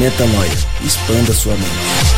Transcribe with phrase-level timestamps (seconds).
[0.00, 0.50] Metanoia.
[0.82, 2.09] Expanda sua mente.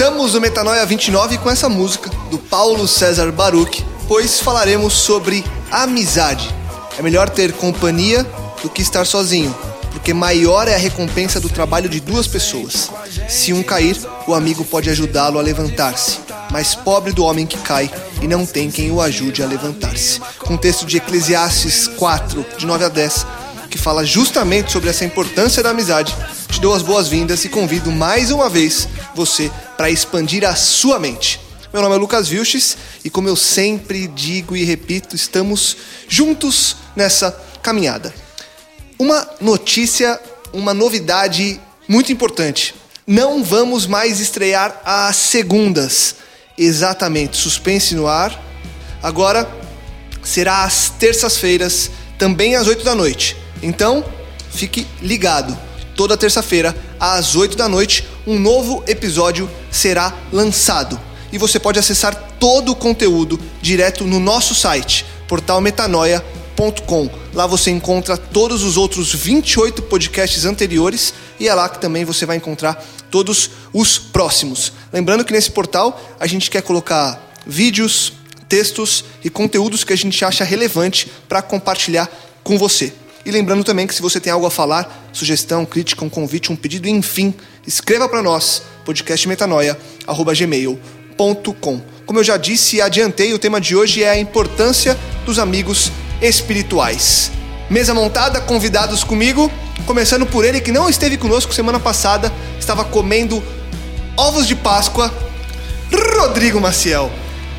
[0.00, 6.48] Começamos o Metanoia 29 com essa música do Paulo César Baruch, pois falaremos sobre amizade.
[6.98, 8.26] É melhor ter companhia
[8.62, 9.54] do que estar sozinho,
[9.92, 12.90] porque maior é a recompensa do trabalho de duas pessoas.
[13.28, 13.94] Se um cair,
[14.26, 16.18] o amigo pode ajudá-lo a levantar-se,
[16.50, 17.90] mas pobre do homem que cai
[18.22, 20.18] e não tem quem o ajude a levantar-se.
[20.38, 23.26] Com o texto de Eclesiastes 4, de 9 a 10,
[23.68, 26.16] que fala justamente sobre essa importância da amizade.
[26.48, 31.40] Te dou as boas-vindas e convido mais uma vez você para expandir a sua mente.
[31.72, 35.74] Meu nome é Lucas Vilches e, como eu sempre digo e repito, estamos
[36.06, 37.32] juntos nessa
[37.62, 38.14] caminhada.
[38.98, 40.20] Uma notícia,
[40.52, 41.58] uma novidade
[41.88, 42.74] muito importante.
[43.06, 46.16] Não vamos mais estrear às segundas.
[46.58, 48.38] Exatamente, suspense no ar.
[49.02, 49.50] Agora
[50.22, 53.34] será às terças-feiras, também às 8 da noite.
[53.62, 54.04] Então,
[54.50, 55.58] fique ligado.
[56.00, 60.98] Toda terça-feira, às 8 da noite, um novo episódio será lançado.
[61.30, 67.10] E você pode acessar todo o conteúdo direto no nosso site, portalmetanoia.com.
[67.34, 72.24] Lá você encontra todos os outros 28 podcasts anteriores e é lá que também você
[72.24, 74.72] vai encontrar todos os próximos.
[74.90, 78.14] Lembrando que nesse portal a gente quer colocar vídeos,
[78.48, 82.10] textos e conteúdos que a gente acha relevante para compartilhar
[82.42, 82.90] com você.
[83.24, 86.56] E lembrando também que se você tem algo a falar, sugestão, crítica, um convite, um
[86.56, 87.32] pedido, enfim,
[87.66, 91.82] escreva para nós, podcastmetanoia@gmail.com.
[92.06, 95.92] Como eu já disse e adiantei, o tema de hoje é a importância dos amigos
[96.22, 97.30] espirituais.
[97.68, 99.52] Mesa montada, convidados comigo,
[99.86, 103.40] começando por ele que não esteve conosco semana passada, estava comendo
[104.16, 105.12] ovos de Páscoa,
[106.18, 107.10] Rodrigo Maciel.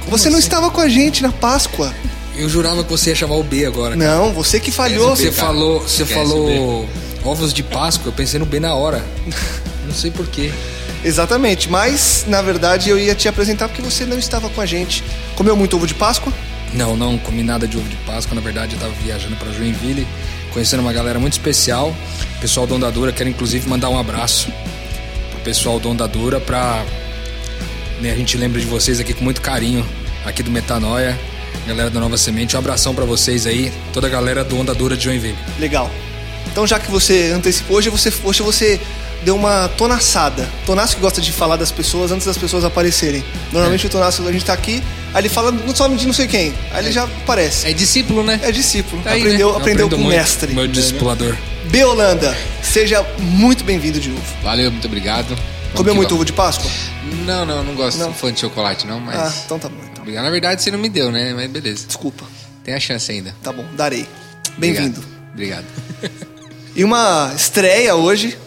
[0.07, 0.47] você não assim?
[0.47, 1.93] estava com a gente na Páscoa.
[2.35, 3.95] Eu jurava que você ia chamar o B agora.
[3.97, 4.15] cara.
[4.15, 5.15] Não, você que falhou.
[5.15, 6.87] Você falou, você falou
[7.23, 9.03] ovos de Páscoa, eu pensei no B na hora.
[9.85, 10.51] Não sei porquê.
[11.03, 15.03] Exatamente, mas na verdade eu ia te apresentar porque você não estava com a gente.
[15.35, 16.31] Comeu muito ovo de Páscoa?
[16.73, 18.35] Não, não comi nada de ovo de Páscoa.
[18.35, 20.07] Na verdade, eu tava viajando pra Joinville,
[20.53, 21.93] conhecendo uma galera muito especial.
[22.39, 24.51] Pessoal do Ondadura, quero inclusive mandar um abraço
[25.31, 26.85] pro pessoal do Ondadura pra.
[27.99, 29.85] Né, a gente lembra de vocês aqui com muito carinho,
[30.23, 31.19] aqui do Metanoia,
[31.71, 32.55] galera da Nova Semente.
[32.55, 35.37] Um abração pra vocês aí, toda a galera do Ondadura de Joinville.
[35.59, 35.89] Legal.
[36.51, 38.79] Então já que você antecipou, hoje você, hoje você
[39.23, 40.49] deu uma tonaçada.
[40.65, 43.23] Tonaço que gosta de falar das pessoas antes das pessoas aparecerem.
[43.51, 44.83] Normalmente o Tonaço, a gente tá aqui,
[45.13, 46.53] aí ele fala no nome de não sei quem.
[46.71, 47.67] Aí ele já aparece.
[47.67, 48.39] É discípulo, né?
[48.43, 49.01] É discípulo.
[49.01, 49.57] Tá aí, aprendeu né?
[49.57, 50.53] aprendeu com o mestre.
[50.53, 51.35] Meu discipulador.
[51.65, 51.83] B.
[51.85, 54.23] Holanda, seja muito bem-vindo de novo.
[54.43, 55.37] Valeu, muito obrigado.
[55.75, 56.69] Comeu muito ovo de Páscoa?
[57.25, 58.13] Não, não, não gosto Não.
[58.13, 59.15] fã de chocolate, não, mas.
[59.15, 59.75] Ah, então tá bom.
[59.91, 60.01] Então.
[60.03, 60.23] Obrigado.
[60.23, 61.33] Na verdade, você não me deu, né?
[61.33, 61.87] Mas beleza.
[61.87, 62.25] Desculpa.
[62.63, 63.35] Tem a chance ainda.
[63.41, 64.05] Tá bom, darei.
[64.57, 65.03] Bem-vindo.
[65.33, 65.65] Obrigado.
[66.73, 68.37] E uma estreia hoje,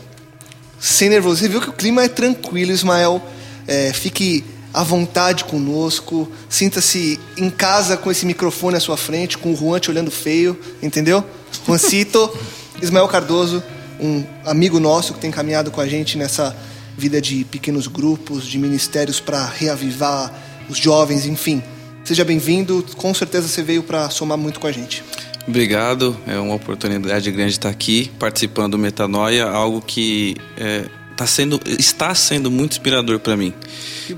[0.80, 1.40] sem nervoso.
[1.40, 3.22] Você viu que o clima é tranquilo, Ismael.
[3.68, 4.42] É, fique
[4.72, 6.32] à vontade conosco.
[6.48, 10.58] Sinta-se em casa com esse microfone à sua frente, com o Juan te olhando feio,
[10.82, 11.22] entendeu?
[11.66, 12.34] Juancito,
[12.80, 13.62] Ismael Cardoso,
[14.00, 16.56] um amigo nosso que tem caminhado com a gente nessa
[16.96, 20.32] vida de pequenos grupos, de ministérios para reavivar
[20.68, 21.62] os jovens, enfim.
[22.04, 22.84] Seja bem-vindo.
[22.96, 25.02] Com certeza você veio para somar muito com a gente.
[25.46, 30.86] Obrigado, é uma oportunidade grande estar aqui participando do Metanoia, algo que é,
[31.16, 33.52] tá sendo, está sendo muito inspirador para mim.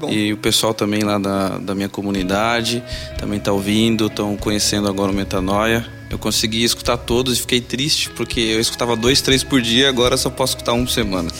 [0.09, 2.83] E o pessoal também lá da, da minha comunidade
[3.19, 5.96] também está ouvindo, estão conhecendo agora o Metanoia.
[6.09, 10.17] Eu consegui escutar todos e fiquei triste porque eu escutava dois, três por dia, agora
[10.17, 11.31] só posso escutar um por semana.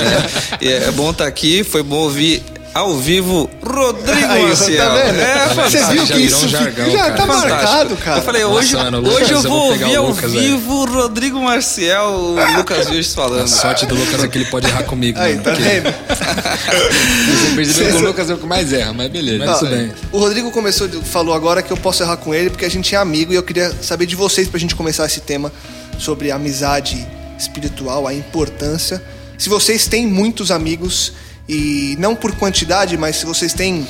[0.60, 2.42] é, é bom estar aqui, foi bom ouvir
[2.74, 4.76] ao vivo Rodrigo Aí, Maciel.
[4.86, 5.20] tá vendo?
[5.20, 7.14] É, Você viu que isso jargão, já cara.
[7.14, 7.48] tá Fantástico.
[7.54, 8.18] marcado, cara.
[8.18, 11.40] Eu falei, Nossa, hoje, mano, o hoje eu vou ouvir ao Lucas, vivo o Rodrigo
[11.40, 13.44] Marcial, o Lucas Vilches falando.
[13.44, 15.18] A sorte do Lucas é que ele pode errar comigo.
[15.18, 15.94] Aí, mano, tá porque- vendo?
[17.48, 19.44] Você percebeu que o Lucas é o que mais erra, mas beleza.
[19.46, 19.92] Mas tudo bem.
[20.12, 22.98] O Rodrigo começou, falou agora que eu posso errar com ele porque a gente é
[22.98, 25.52] amigo e eu queria saber de vocês pra gente começar esse tema
[25.98, 27.06] sobre amizade
[27.38, 29.02] espiritual, a importância.
[29.38, 31.12] Se vocês têm muitos amigos
[31.48, 33.86] e não por quantidade, mas se vocês têm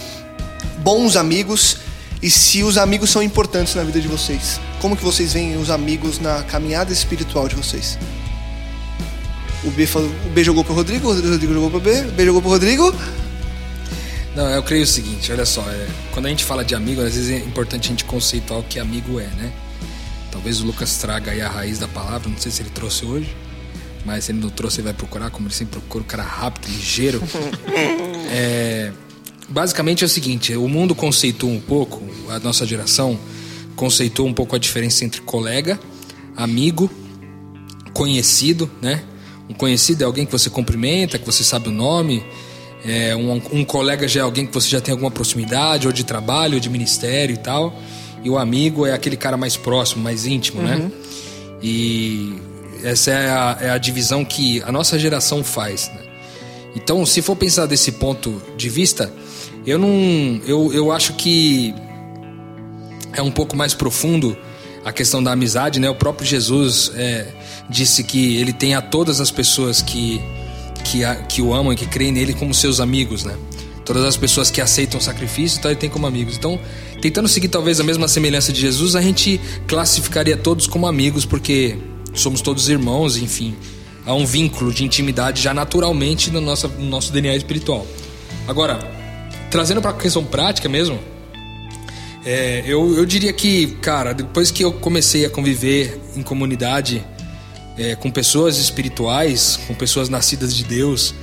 [0.78, 1.78] bons amigos
[2.22, 4.60] e se os amigos são importantes na vida de vocês.
[4.80, 7.98] Como que vocês veem os amigos na caminhada espiritual de vocês?
[9.64, 12.24] O B, falou, o B jogou pro Rodrigo, o Rodrigo jogou pro B, o B
[12.24, 12.94] jogou pro Rodrigo.
[14.34, 17.14] Não, eu creio o seguinte, olha só, é, quando a gente fala de amigo, às
[17.14, 19.50] vezes é importante a gente conceituar o que amigo é, né?
[20.30, 23.34] Talvez o Lucas traga aí a raiz da palavra, não sei se ele trouxe hoje,
[24.06, 26.68] mas se ele não trouxe, ele vai procurar, como ele sempre procura, o cara rápido,
[26.68, 27.20] ligeiro.
[28.28, 28.90] É,
[29.48, 33.16] basicamente é o seguinte, o mundo conceitua um pouco, a nossa geração
[33.76, 35.78] conceitua um pouco a diferença entre colega,
[36.36, 36.90] amigo,
[37.92, 39.04] conhecido, né?
[39.48, 42.24] Um conhecido é alguém que você cumprimenta, que você sabe o nome.
[42.84, 46.02] É, um, um colega já é alguém que você já tem alguma proximidade, ou de
[46.02, 47.78] trabalho, ou de ministério e tal.
[48.24, 50.90] E o amigo é aquele cara mais próximo, mais íntimo, né?
[51.62, 52.34] E
[52.82, 56.02] essa é a, é a divisão que a nossa geração faz, né?
[56.74, 59.10] Então, se for pensar desse ponto de vista,
[59.66, 60.40] eu não.
[60.46, 61.74] Eu, eu acho que
[63.12, 64.36] é um pouco mais profundo
[64.84, 65.88] a questão da amizade, né?
[65.88, 67.26] O próprio Jesus é,
[67.68, 70.20] disse que ele tem a todas as pessoas que,
[70.84, 73.34] que, a- que o amam e que creem nele como seus amigos, né?
[73.84, 76.36] Todas as pessoas que aceitam o sacrifício, ele tem como amigos.
[76.36, 76.58] Então,
[77.00, 81.78] tentando seguir talvez a mesma semelhança de Jesus, a gente classificaria todos como amigos, porque
[82.20, 83.54] somos todos irmãos, enfim.
[84.04, 87.86] Há um vínculo de intimidade já naturalmente no nosso, no nosso DNA espiritual.
[88.46, 88.78] Agora,
[89.50, 90.98] trazendo para a questão prática mesmo,
[92.24, 97.04] é, eu, eu diria que, cara, depois que eu comecei a conviver em comunidade
[97.78, 101.14] é, com pessoas espirituais, com pessoas nascidas de Deus,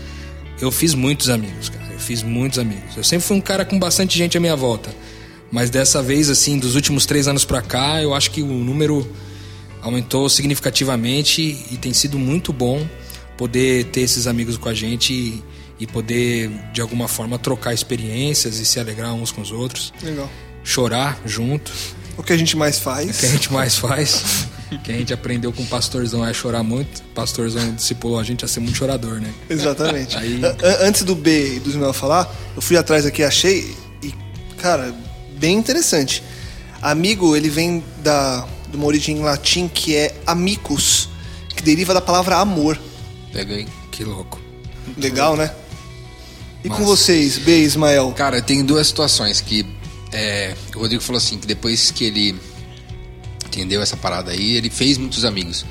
[0.62, 1.92] eu fiz muitos amigos, cara.
[1.92, 2.96] Eu fiz muitos amigos.
[2.96, 4.94] Eu sempre fui um cara com bastante gente à minha volta.
[5.52, 9.08] Mas dessa vez, assim, dos últimos três anos pra cá, eu acho que o número
[9.84, 11.42] aumentou significativamente
[11.72, 12.88] e tem sido muito bom
[13.38, 15.44] poder ter esses amigos com a gente e,
[15.80, 20.30] e poder, de alguma forma, trocar experiências e se alegrar uns com os outros Legal.
[20.64, 21.72] chorar junto,
[22.18, 23.22] O que a gente mais o que a faz.
[23.32, 24.48] gente mais faz.
[24.84, 27.00] que a gente aprendeu com o pastorzão é chorar muito.
[27.00, 29.32] O pastorzão discipulou a gente a ser muito chorador, né?
[29.50, 30.16] Exatamente.
[30.18, 30.40] Aí-
[30.82, 34.14] Antes do B e do Ismael falar, eu fui atrás aqui, achei e,
[34.58, 34.94] cara,
[35.38, 36.24] bem interessante.
[36.82, 41.08] Amigo, ele vem da, de uma origem em latim que é amicus,
[41.56, 42.80] que deriva da palavra amor.
[43.32, 43.68] Pega aí.
[43.92, 44.42] Que louco.
[44.98, 45.54] Legal, né?
[46.64, 46.88] E com Massa.
[46.88, 48.12] vocês, B Ismael?
[48.14, 49.64] Cara, tem duas situações que
[50.12, 52.36] é, o Rodrigo falou assim, que depois que ele
[53.46, 55.64] entendeu essa parada aí, ele fez muitos amigos.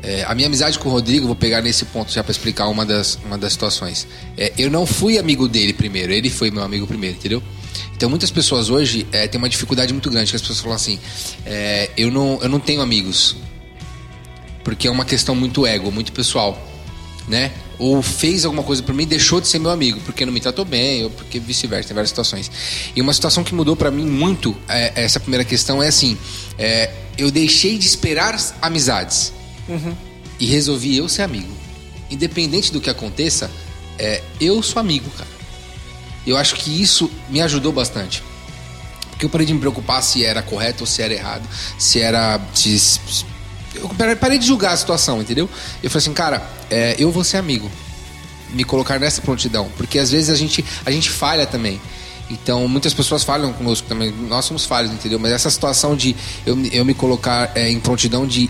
[0.00, 2.86] É, a minha amizade com o Rodrigo, vou pegar nesse ponto já pra explicar uma
[2.86, 4.06] das, uma das situações.
[4.38, 7.42] É, eu não fui amigo dele primeiro, ele foi meu amigo primeiro, entendeu?
[7.96, 10.98] Então muitas pessoas hoje é, têm uma dificuldade muito grande, que as pessoas falam assim,
[11.46, 13.36] é, eu, não, eu não tenho amigos,
[14.62, 16.60] porque é uma questão muito ego, muito pessoal,
[17.28, 17.52] né?
[17.78, 20.40] Ou fez alguma coisa por mim e deixou de ser meu amigo, porque não me
[20.40, 22.50] tratou bem, ou porque vice-versa, tem várias situações.
[22.94, 26.16] E uma situação que mudou pra mim muito, é, essa primeira questão é assim,
[27.18, 29.32] eu deixei de esperar amizades
[30.38, 31.52] e resolvi eu ser amigo.
[32.10, 33.50] Independente do que aconteça,
[33.98, 35.33] é, eu sou amigo, cara.
[36.26, 38.22] Eu acho que isso me ajudou bastante.
[39.10, 42.40] Porque eu parei de me preocupar se era correto ou se era errado, se era.
[43.74, 45.48] Eu parei de julgar a situação, entendeu?
[45.82, 47.70] Eu falei assim, cara, é, eu vou ser amigo
[48.50, 51.80] me colocar nessa prontidão, porque às vezes a gente, a gente falha também.
[52.30, 54.10] Então, muitas pessoas falham conosco também.
[54.10, 55.18] Nós somos falhos, entendeu?
[55.18, 56.16] Mas essa situação de
[56.46, 58.48] eu, eu me colocar é, em prontidão de,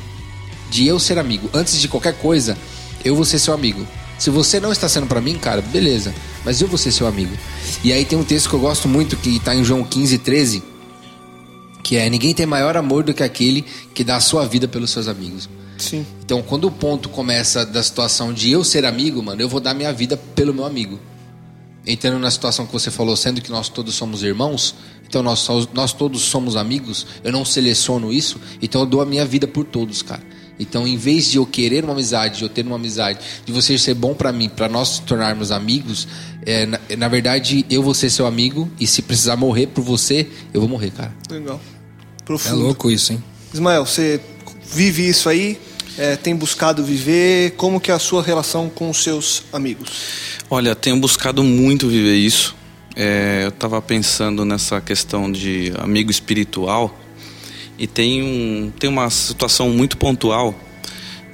[0.71, 2.57] de eu ser amigo, antes de qualquer coisa,
[3.05, 3.87] eu vou ser seu amigo.
[4.19, 6.15] Se você não está sendo para mim, cara, beleza.
[6.45, 7.37] Mas eu vou ser seu amigo.
[7.83, 10.63] E aí tem um texto que eu gosto muito, que está em João 15, 13,
[11.83, 14.91] que é: Ninguém tem maior amor do que aquele que dá a sua vida pelos
[14.91, 15.49] seus amigos.
[15.79, 16.07] Sim.
[16.25, 19.75] Então, quando o ponto começa da situação de eu ser amigo, mano, eu vou dar
[19.75, 20.99] minha vida pelo meu amigo.
[21.87, 24.75] Entrando na situação que você falou, sendo que nós todos somos irmãos,
[25.07, 29.25] então nós, nós todos somos amigos, eu não seleciono isso, então eu dou a minha
[29.27, 30.23] vida por todos, cara.
[30.59, 33.77] Então, em vez de eu querer uma amizade, de eu ter uma amizade, de você
[33.77, 36.07] ser bom para mim, para nós tornarmos amigos,
[36.47, 40.29] é, na, na, verdade, eu vou ser seu amigo e se precisar morrer por você,
[40.53, 41.13] eu vou morrer, cara.
[41.31, 41.61] Legal.
[42.25, 42.55] Profundo.
[42.55, 43.23] É louco isso, hein?
[43.53, 44.21] Ismael, você
[44.73, 45.59] vive isso aí?
[45.97, 47.53] É, tem buscado viver?
[47.53, 49.91] Como que é a sua relação com os seus amigos?
[50.51, 52.55] Olha, tenho buscado muito viver isso.
[52.97, 56.97] É, eu estava pensando nessa questão de amigo espiritual
[57.79, 60.55] e tem, um, tem uma situação muito pontual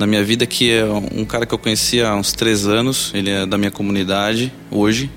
[0.00, 3.28] na minha vida que é um cara que eu conheci há uns três anos, ele
[3.28, 5.10] é da minha comunidade hoje.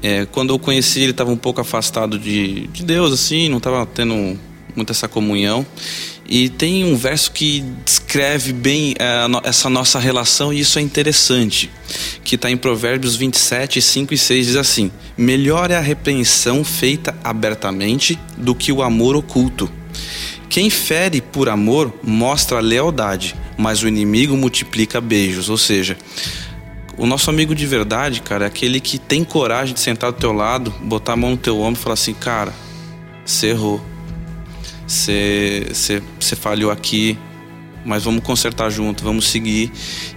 [0.00, 3.84] É, quando eu conheci ele estava um pouco afastado de, de Deus, assim, não estava
[3.84, 4.38] tendo
[4.76, 5.66] muito essa comunhão.
[6.28, 11.68] E tem um verso que descreve bem é, essa nossa relação e isso é interessante,
[12.22, 17.12] que está em Provérbios 27, 5 e 6, diz assim: Melhor é a repreensão feita
[17.24, 19.68] abertamente do que o amor oculto.
[20.54, 25.48] Quem fere por amor mostra lealdade, mas o inimigo multiplica beijos.
[25.48, 25.98] Ou seja,
[26.96, 30.32] o nosso amigo de verdade, cara, é aquele que tem coragem de sentar do teu
[30.32, 32.54] lado, botar a mão no teu ombro e falar assim: Cara,
[33.26, 33.84] você errou
[34.86, 37.18] você falhou aqui,
[37.84, 39.72] mas vamos consertar junto, vamos seguir.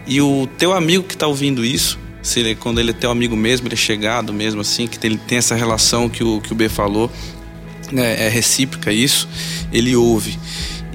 [0.06, 3.36] E o teu amigo que está ouvindo isso, se ele, quando ele é teu amigo
[3.36, 6.56] mesmo, ele é chegado mesmo assim, que ele tem essa relação que o, que o
[6.56, 7.12] B falou,
[7.92, 9.28] né, é recíproca isso,
[9.72, 10.38] ele ouve.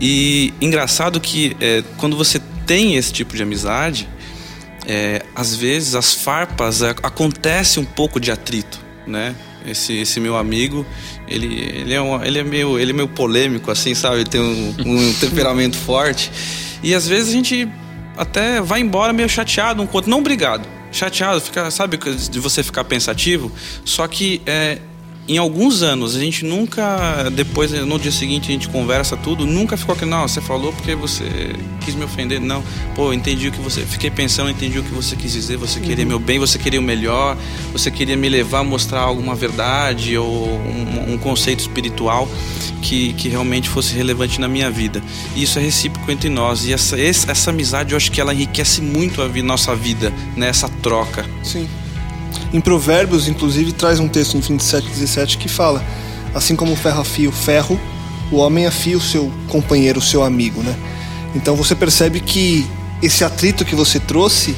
[0.01, 4.09] E engraçado que é, quando você tem esse tipo de amizade,
[4.87, 9.35] é, às vezes as farpas é, acontece um pouco de atrito, né?
[9.65, 10.85] Esse, esse meu amigo,
[11.29, 14.17] ele, ele, é um, ele, é meio, ele é meio polêmico, assim, sabe?
[14.17, 16.33] Ele tem um, um temperamento forte.
[16.83, 17.69] E às vezes a gente
[18.17, 20.67] até vai embora meio chateado um com Não obrigado.
[20.91, 23.53] Chateado, fica, sabe, de você ficar pensativo.
[23.85, 24.79] Só que é,
[25.29, 29.77] em alguns anos, a gente nunca, depois, no dia seguinte, a gente conversa tudo, nunca
[29.77, 31.25] ficou aqui, não, você falou porque você
[31.85, 32.41] quis me ofender.
[32.41, 32.63] Não,
[32.97, 33.83] pô, entendi o que você.
[33.83, 36.11] Fiquei pensando, entendi o que você quis dizer, você queria uhum.
[36.11, 37.37] meu bem, você queria o melhor,
[37.73, 42.29] você queria me levar a mostrar alguma verdade ou um, um conceito espiritual
[42.83, 45.01] que, que realmente fosse relevante na minha vida.
[45.37, 46.67] E isso é recíproco entre nós.
[46.67, 50.49] E essa, essa amizade, eu acho que ela enriquece muito a nossa vida, né?
[50.49, 51.25] Essa troca.
[51.45, 51.69] Sim.
[52.53, 55.83] Em Provérbios, inclusive, traz um texto em 27, 17 que fala:
[56.35, 57.81] Assim como o ferro afia o ferro,
[58.31, 60.75] o homem afia o seu companheiro, o seu amigo, né?
[61.35, 62.67] Então você percebe que
[63.03, 64.55] esse atrito que você trouxe,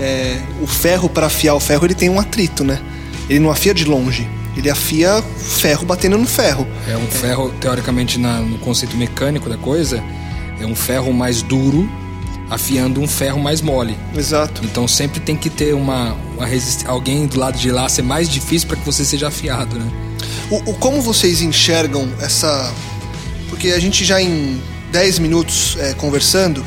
[0.00, 2.80] é, o ferro para afiar o ferro, ele tem um atrito, né?
[3.28, 6.66] Ele não afia de longe, ele afia ferro batendo no ferro.
[6.88, 10.02] É um ferro, teoricamente, na, no conceito mecânico da coisa,
[10.60, 11.88] é um ferro mais duro
[12.48, 13.96] afiando um ferro mais mole.
[14.16, 14.62] Exato.
[14.64, 16.86] Então sempre tem que ter uma, uma resist...
[16.86, 19.90] alguém do lado de lá ser mais difícil para que você seja afiado, né?
[20.50, 22.72] O, o, como vocês enxergam essa.
[23.48, 24.60] Porque a gente já em
[24.92, 26.64] 10 minutos é, conversando,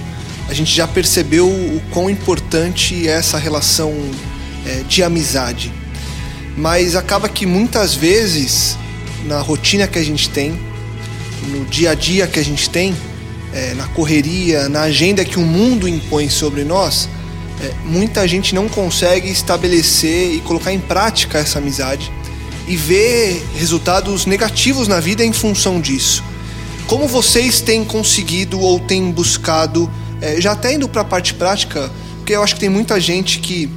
[0.47, 3.93] a gente já percebeu o quão importante é essa relação
[4.65, 5.71] é, de amizade.
[6.57, 8.77] Mas acaba que muitas vezes,
[9.25, 10.59] na rotina que a gente tem,
[11.47, 12.93] no dia a dia que a gente tem,
[13.53, 17.09] é, na correria, na agenda que o mundo impõe sobre nós,
[17.61, 22.11] é, muita gente não consegue estabelecer e colocar em prática essa amizade
[22.67, 26.23] e ver resultados negativos na vida em função disso.
[26.87, 29.91] Como vocês têm conseguido ou têm buscado,
[30.21, 33.39] é, já até indo para a parte prática, porque eu acho que tem muita gente
[33.39, 33.69] que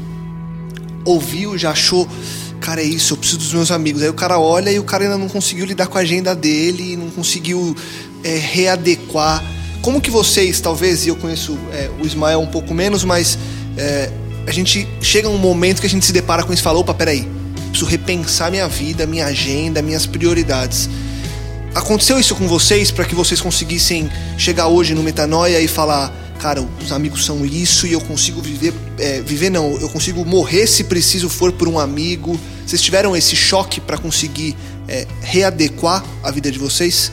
[1.05, 2.07] ouviu, já achou,
[2.61, 4.03] cara, é isso, eu preciso dos meus amigos.
[4.03, 6.97] Aí o cara olha e o cara ainda não conseguiu lidar com a agenda dele,
[6.97, 7.75] não conseguiu
[8.23, 9.43] é, readequar
[9.83, 13.37] como que vocês, talvez, e eu conheço é, o Ismael um pouco menos, mas
[13.77, 14.09] é,
[14.47, 16.95] a gente chega um momento que a gente se depara com isso e fala, opa,
[16.95, 17.29] peraí,
[17.69, 20.89] preciso repensar minha vida, minha agenda, minhas prioridades.
[21.75, 26.63] Aconteceu isso com vocês para que vocês conseguissem chegar hoje no Metanoia e falar, cara,
[26.81, 30.85] os amigos são isso e eu consigo viver, é, viver não, eu consigo morrer se
[30.85, 32.39] preciso for por um amigo.
[32.65, 34.55] Vocês tiveram esse choque para conseguir
[34.87, 37.11] é, readequar a vida de vocês?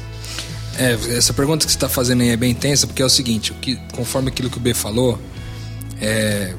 [0.79, 3.53] É, essa pergunta que você está fazendo aí é bem intensa, porque é o seguinte,
[3.62, 5.19] que, conforme aquilo que o B falou,
[6.01, 6.53] é,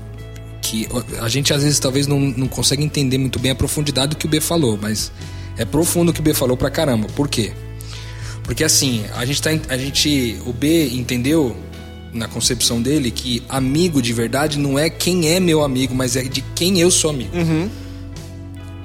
[0.61, 0.87] que
[1.21, 4.27] a gente às vezes talvez não, não consegue entender muito bem a profundidade do que
[4.27, 5.11] o B falou, mas
[5.57, 7.07] é profundo o que o B falou pra caramba.
[7.17, 7.53] Por quê?
[8.45, 9.51] Porque assim, a gente tá.
[9.69, 10.37] A gente.
[10.45, 11.57] O B entendeu
[12.13, 16.23] na concepção dele que amigo de verdade não é quem é meu amigo, mas é
[16.25, 17.31] de quem eu sou amigo.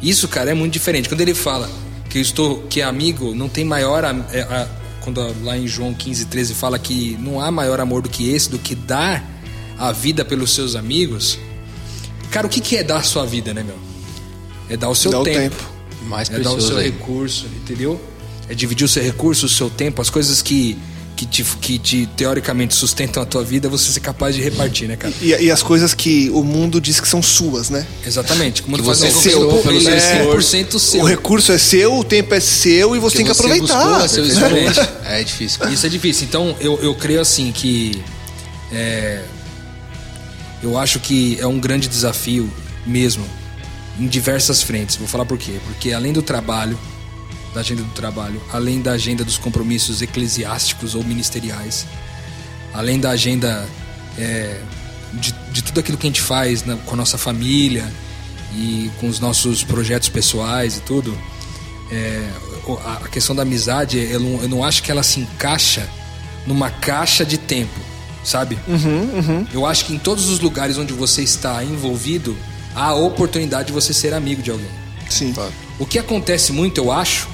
[0.02, 1.10] Isso, cara, é muito diferente.
[1.10, 1.70] Quando ele fala
[2.10, 4.04] que eu estou, que é amigo, não tem maior.
[4.32, 4.68] é, a-
[5.06, 8.50] quando lá em João 15, 13 fala que não há maior amor do que esse,
[8.50, 9.24] do que dar
[9.78, 11.38] a vida pelos seus amigos.
[12.32, 13.78] Cara, o que, que é dar a sua vida, né, meu?
[14.68, 15.56] É dar o seu Dá o tempo.
[15.56, 15.70] tempo.
[16.08, 16.86] Mais É dar o seu aí.
[16.90, 18.02] recurso, entendeu?
[18.50, 20.76] É dividir o seu recurso, o seu tempo, as coisas que,
[21.16, 24.96] que, te, que te, teoricamente sustentam a tua vida, você ser capaz de repartir, né,
[24.96, 25.14] cara?
[25.22, 27.88] E, e as coisas que o mundo diz que são suas, né?
[28.06, 28.62] Exatamente.
[28.62, 30.58] Como Que tu faz você conquistou tempo, pelo seu é esforço.
[30.58, 31.02] 100% seu.
[31.02, 34.00] O recurso é seu, o tempo é seu e você tem que você aproveitar.
[34.02, 34.96] buscou seu esforço.
[35.06, 35.70] É difícil.
[35.70, 36.26] Isso é difícil.
[36.28, 38.04] Então, eu, eu creio assim que.
[38.72, 39.22] é,
[40.62, 42.52] eu acho que é um grande desafio
[42.86, 43.26] mesmo,
[44.00, 44.96] em diversas frentes.
[44.96, 45.54] Vou falar por quê.
[45.66, 46.78] Porque além do trabalho,
[47.56, 51.88] da agenda do trabalho, além da agenda dos compromissos eclesiásticos ou ministeriais,
[52.74, 53.68] além da agenda
[54.18, 54.60] é,
[55.14, 57.86] de, de tudo aquilo que a gente faz na- com a nossa família
[58.54, 61.18] e com os nossos projetos pessoais e tudo,
[61.92, 62.28] é,
[63.04, 65.88] a questão da amizade, eu não, eu não acho que ela se encaixa
[66.46, 67.80] numa caixa de tempo,
[68.24, 68.58] sabe?
[69.54, 72.36] Eu acho que em todos os lugares onde você está envolvido,
[72.76, 74.70] há a oportunidade de você ser amigo de alguém.
[75.10, 75.32] Sim.
[75.80, 77.28] O que acontece muito, eu acho,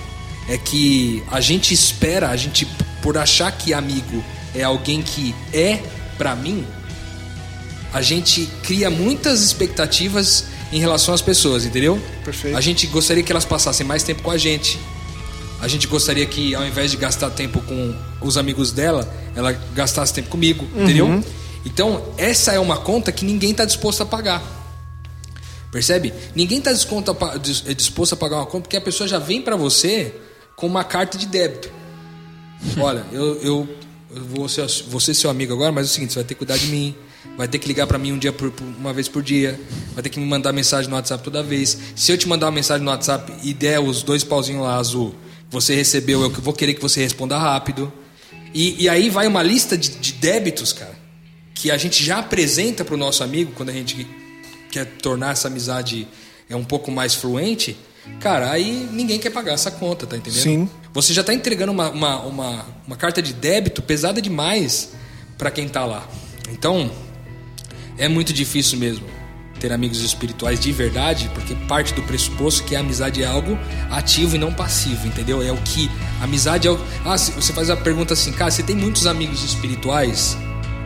[0.49, 2.65] é que a gente espera, a gente,
[3.01, 5.79] por achar que amigo é alguém que é
[6.17, 6.65] pra mim,
[7.93, 12.01] a gente cria muitas expectativas em relação às pessoas, entendeu?
[12.23, 12.57] Perfeito.
[12.57, 14.79] A gente gostaria que elas passassem mais tempo com a gente.
[15.59, 20.13] A gente gostaria que, ao invés de gastar tempo com os amigos dela, ela gastasse
[20.13, 21.23] tempo comigo, entendeu?
[21.65, 24.41] Então, essa é uma conta que ninguém está disposto a pagar.
[25.71, 26.13] Percebe?
[26.33, 30.15] Ninguém está disposto a pagar uma conta porque a pessoa já vem para você
[30.61, 31.71] com uma carta de débito.
[32.77, 33.69] Olha, eu, eu,
[34.15, 36.35] eu vou, ser, vou ser seu amigo agora, mas é o seguinte: você vai ter
[36.35, 36.95] que cuidar de mim,
[37.35, 39.59] vai ter que ligar para mim um dia por, uma vez por dia,
[39.93, 41.75] vai ter que me mandar mensagem no WhatsApp toda vez.
[41.95, 45.15] Se eu te mandar uma mensagem no WhatsApp e der os dois pauzinhos lá azul,
[45.49, 47.91] você recebeu, eu vou querer que você responda rápido.
[48.53, 50.95] E, e aí vai uma lista de, de débitos, cara,
[51.55, 54.05] que a gente já apresenta para o nosso amigo quando a gente
[54.69, 56.07] quer tornar essa amizade
[56.47, 57.77] é um pouco mais fluente,
[58.19, 60.41] cara, aí ninguém quer pagar essa conta, tá entendendo?
[60.41, 60.69] Sim.
[60.93, 64.89] Você já tá entregando uma, uma, uma, uma carta de débito pesada demais
[65.37, 66.07] para quem tá lá.
[66.51, 66.91] Então,
[67.97, 69.05] é muito difícil mesmo
[69.59, 73.57] ter amigos espirituais de verdade, porque parte do pressuposto que a amizade é algo
[73.91, 75.41] ativo e não passivo, entendeu?
[75.41, 78.75] É o que amizade é o Ah, você faz a pergunta assim, cara, você tem
[78.75, 80.35] muitos amigos espirituais?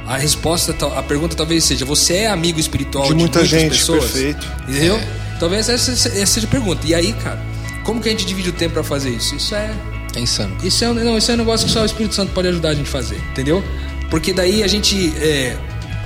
[0.05, 3.71] A resposta, a pergunta talvez seja: você é amigo espiritual De de, muita muitas gente,
[3.71, 4.11] pessoas?
[4.11, 4.45] perfeito.
[4.67, 4.99] Entendeu?
[5.39, 6.85] Talvez essa, essa seja a pergunta.
[6.87, 7.39] E aí, cara,
[7.83, 9.35] como que a gente divide o tempo para fazer isso?
[9.35, 9.71] Isso é
[10.15, 10.55] É insano.
[10.63, 12.69] isso é, um- não, isso é um negócio que só o Espírito Santo pode ajudar
[12.69, 13.63] a gente a fazer, entendeu?
[14.09, 15.57] Porque daí a gente, é,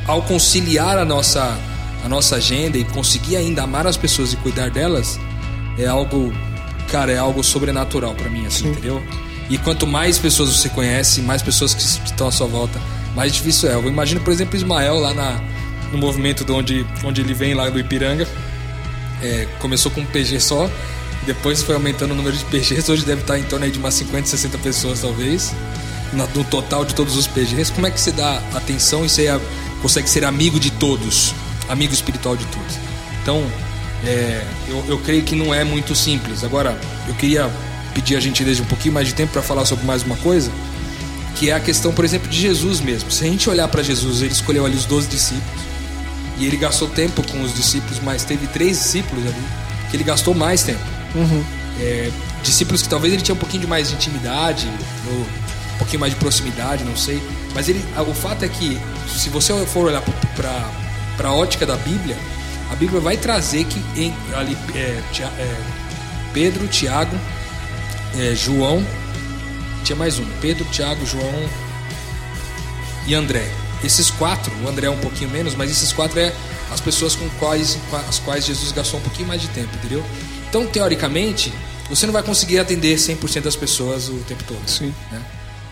[0.08, 1.56] ao conciliar a nossa,
[2.04, 5.20] a nossa agenda e conseguir ainda amar as pessoas e cuidar delas,
[5.78, 6.34] é algo,
[6.92, 9.04] cara, é algo sobrenatural pra mim, assim, entendeu?
[9.50, 12.80] E quanto mais pessoas você conhece, mais pessoas que estão à sua volta,
[13.16, 13.74] mais difícil é.
[13.76, 15.40] Eu imagino, por exemplo, Ismael lá na,
[15.92, 18.28] no movimento de onde, onde ele vem, lá do Ipiranga.
[19.22, 20.70] É, começou com um PG só,
[21.26, 24.28] depois foi aumentando o número de PGs, hoje deve estar em torno de umas 50,
[24.28, 25.54] 60 pessoas talvez,
[26.14, 27.72] no total de todos os PGs.
[27.72, 29.40] Como é que você dá atenção e você é-
[29.82, 31.34] consegue ser amigo de todos,
[31.68, 32.76] amigo espiritual de todos?
[33.22, 33.46] Então,
[34.06, 36.44] é, eu, eu creio que não é muito simples.
[36.44, 37.50] Agora, eu queria
[37.94, 40.50] pedir a gentileza de um pouquinho mais de tempo para falar sobre mais uma coisa,
[41.36, 43.12] que é a questão, por exemplo, de Jesus mesmo.
[43.12, 45.69] Se a gente olhar para Jesus, ele escolheu ali os 12 discípulos.
[46.40, 49.44] E ele gastou tempo com os discípulos, mas teve três discípulos ali
[49.92, 50.80] que ele gastou mais tempo.
[51.82, 52.10] É,
[52.44, 54.68] discípulos que talvez ele tinha um pouquinho de mais de intimidade,
[55.08, 57.22] ou um pouquinho mais de proximidade, não sei.
[57.54, 60.02] Mas ele, o fato é que, se você for olhar
[60.36, 62.16] para a ótica da Bíblia,
[62.72, 65.56] a Bíblia vai trazer que em, ali, é, Tia- é,
[66.34, 67.18] Pedro, Tiago,
[68.18, 68.86] é, João,
[69.84, 71.50] tinha mais um, Pedro, Tiago, João
[73.08, 73.50] e André.
[73.84, 76.34] Esses quatro, o André é um pouquinho menos, mas esses quatro é
[76.72, 80.04] as pessoas com quais, com as quais Jesus gastou um pouquinho mais de tempo, entendeu?
[80.50, 81.54] Então, teoricamente,
[81.90, 84.68] você não vai conseguir atender 100% das pessoas o tempo todo.
[84.68, 84.94] Sim.
[85.12, 85.22] né?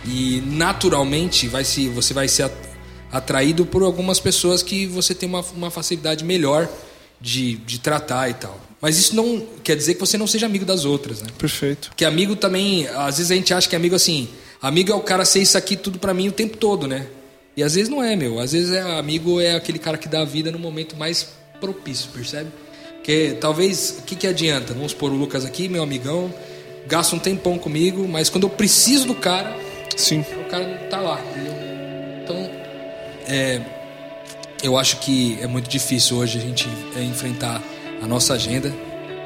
[0.05, 2.53] E naturalmente vai se, você vai ser at-
[3.11, 6.69] atraído por algumas pessoas que você tem uma, uma facilidade melhor
[7.19, 8.59] de, de tratar e tal.
[8.81, 11.27] Mas isso não quer dizer que você não seja amigo das outras, né?
[11.37, 11.89] Perfeito.
[11.89, 14.29] Porque amigo também, às vezes a gente acha que amigo assim,
[14.61, 17.07] amigo é o cara ser isso aqui tudo pra mim o tempo todo, né?
[17.57, 18.39] E às vezes não é, meu.
[18.39, 22.11] Às vezes é amigo é aquele cara que dá a vida no momento mais propício,
[22.13, 22.51] percebe?
[22.97, 24.75] Porque talvez, o que, que adianta?
[24.75, 26.31] Vamos pôr o Lucas aqui, meu amigão,
[26.85, 29.57] gasta um tempão comigo, mas quando eu preciso do cara,
[29.95, 30.19] Sim.
[30.19, 31.53] o cara não tá lá, entendeu?
[32.23, 32.51] Então,
[33.27, 33.61] é,
[34.61, 37.63] eu acho que é muito difícil hoje a gente é, enfrentar
[38.01, 38.71] a nossa agenda,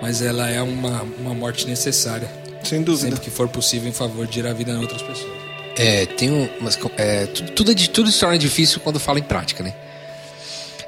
[0.02, 2.30] mas ela é uma, uma morte necessária.
[2.64, 3.10] Sem dúvida.
[3.10, 5.41] Sempre que for possível em favor de gerar vida em outras pessoas.
[5.78, 6.50] É, tem um,
[6.98, 9.74] é, tudo, tudo, é tudo se torna difícil quando fala em prática, né?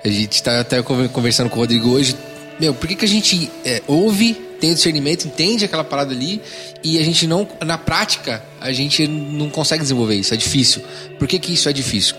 [0.04, 2.15] A gente tá até conver- conversando com o Rodrigo hoje.
[2.60, 6.41] Meu, por que, que a gente é, ouve, tem o discernimento, entende aquela parada ali
[6.84, 10.34] e a gente não, na prática, a gente não consegue desenvolver isso?
[10.34, 10.84] É difícil.
[11.17, 12.15] Por que, que isso é difícil?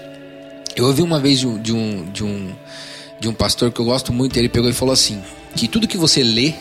[0.75, 2.53] Eu ouvi uma vez de um, de um, de um,
[3.21, 5.23] de um pastor que eu gosto muito, ele pegou e falou assim:
[5.55, 6.55] que tudo que você lê,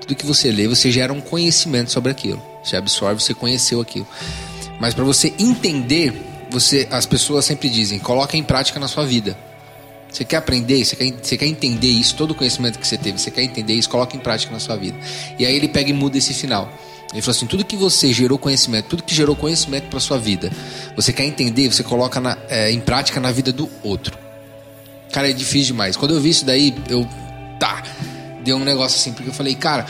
[0.00, 2.42] tudo que você lê, você gera um conhecimento sobre aquilo.
[2.64, 4.06] Você absorve, você conheceu aquilo.
[4.80, 6.12] Mas para você entender,
[6.50, 9.36] você, as pessoas sempre dizem, coloca em prática na sua vida.
[10.10, 13.18] Você quer aprender, você quer, você quer entender isso, todo o conhecimento que você teve,
[13.18, 14.98] você quer entender isso, coloca em prática na sua vida.
[15.38, 16.68] E aí ele pega e muda esse final.
[17.12, 20.50] Ele falou assim: tudo que você gerou conhecimento, tudo que gerou conhecimento para sua vida,
[20.96, 24.18] você quer entender, você coloca na- é, em prática na vida do outro.
[25.12, 25.96] Cara, é difícil demais.
[25.96, 27.06] Quando eu vi isso daí, eu.
[27.58, 27.82] Tá.
[28.42, 29.86] Deu um negócio assim, porque eu falei, cara,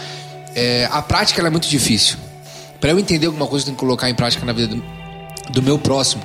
[0.55, 2.17] é, a prática é muito difícil.
[2.81, 4.83] Pra eu entender alguma coisa, eu tenho que colocar em prática na vida do,
[5.51, 6.23] do meu próximo.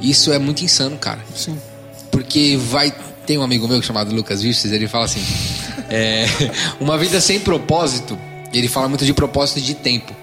[0.00, 1.20] Isso é muito insano, cara.
[1.34, 1.58] Sim.
[2.10, 2.94] Porque vai.
[3.26, 5.22] Tem um amigo meu chamado Lucas Vistes, ele fala assim:
[5.90, 6.26] é,
[6.80, 8.18] uma vida sem propósito,
[8.52, 10.14] ele fala muito de propósito e de tempo.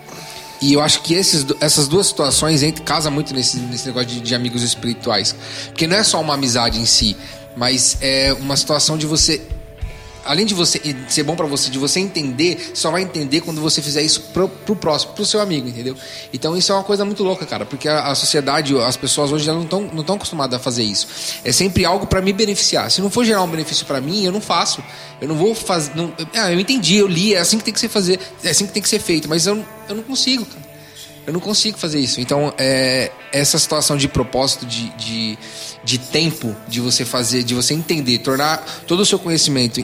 [0.61, 4.33] E eu acho que esses, essas duas situações casam muito nesse, nesse negócio de, de
[4.33, 5.35] amigos espirituais.
[5.67, 7.15] Porque não é só uma amizade em si,
[7.55, 9.41] mas é uma situação de você.
[10.25, 13.81] Além de você ser bom pra você, de você entender, só vai entender quando você
[13.81, 15.95] fizer isso pro, pro próximo, pro seu amigo, entendeu?
[16.33, 19.45] Então isso é uma coisa muito louca, cara, porque a, a sociedade, as pessoas hoje
[19.45, 21.07] já não estão não tão acostumadas a fazer isso.
[21.43, 22.89] É sempre algo pra me beneficiar.
[22.89, 24.83] Se não for gerar um benefício pra mim, eu não faço.
[25.21, 25.91] Eu não vou fazer.
[26.33, 28.73] Ah, eu entendi, eu li, é assim que tem que ser fazer, é assim que
[28.73, 30.64] tem que ser feito, mas eu, eu não consigo, cara.
[31.25, 32.21] Eu não consigo fazer isso.
[32.21, 35.37] Então, é, essa situação de propósito, de, de,
[35.83, 39.83] de tempo, de você fazer, de você entender, tornar todo o seu conhecimento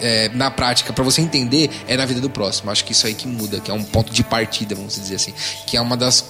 [0.00, 2.70] é, na prática para você entender é na vida do próximo.
[2.70, 5.32] Acho que isso aí que muda, que é um ponto de partida, vamos dizer assim.
[5.66, 6.24] Que é uma das,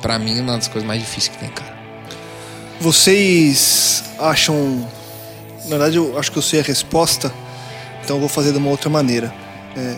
[0.00, 1.76] Pra mim, uma das coisas mais difíceis que tem, cara.
[2.80, 4.88] Vocês acham.
[5.64, 7.32] Na verdade, eu acho que eu sei a resposta,
[8.04, 9.34] então eu vou fazer de uma outra maneira.
[9.76, 9.96] É,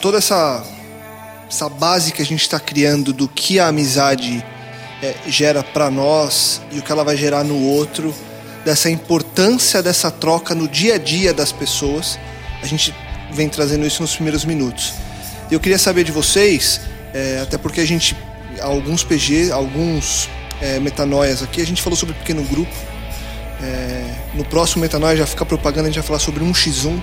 [0.00, 0.62] toda essa,
[1.48, 4.44] essa base que a gente está criando do que a amizade
[5.02, 8.14] é, gera para nós e o que ela vai gerar no outro,
[8.64, 12.18] dessa importância dessa troca no dia a dia das pessoas,
[12.62, 12.92] a gente
[13.32, 14.94] vem trazendo isso nos primeiros minutos.
[15.50, 16.80] Eu queria saber de vocês,
[17.14, 18.16] é, até porque a gente,
[18.60, 20.28] alguns PG, alguns
[20.60, 22.74] é, metanoias aqui, a gente falou sobre pequeno grupo.
[23.62, 27.00] É, no próximo metanoia já fica propaganda, a gente vai falar sobre 1x1,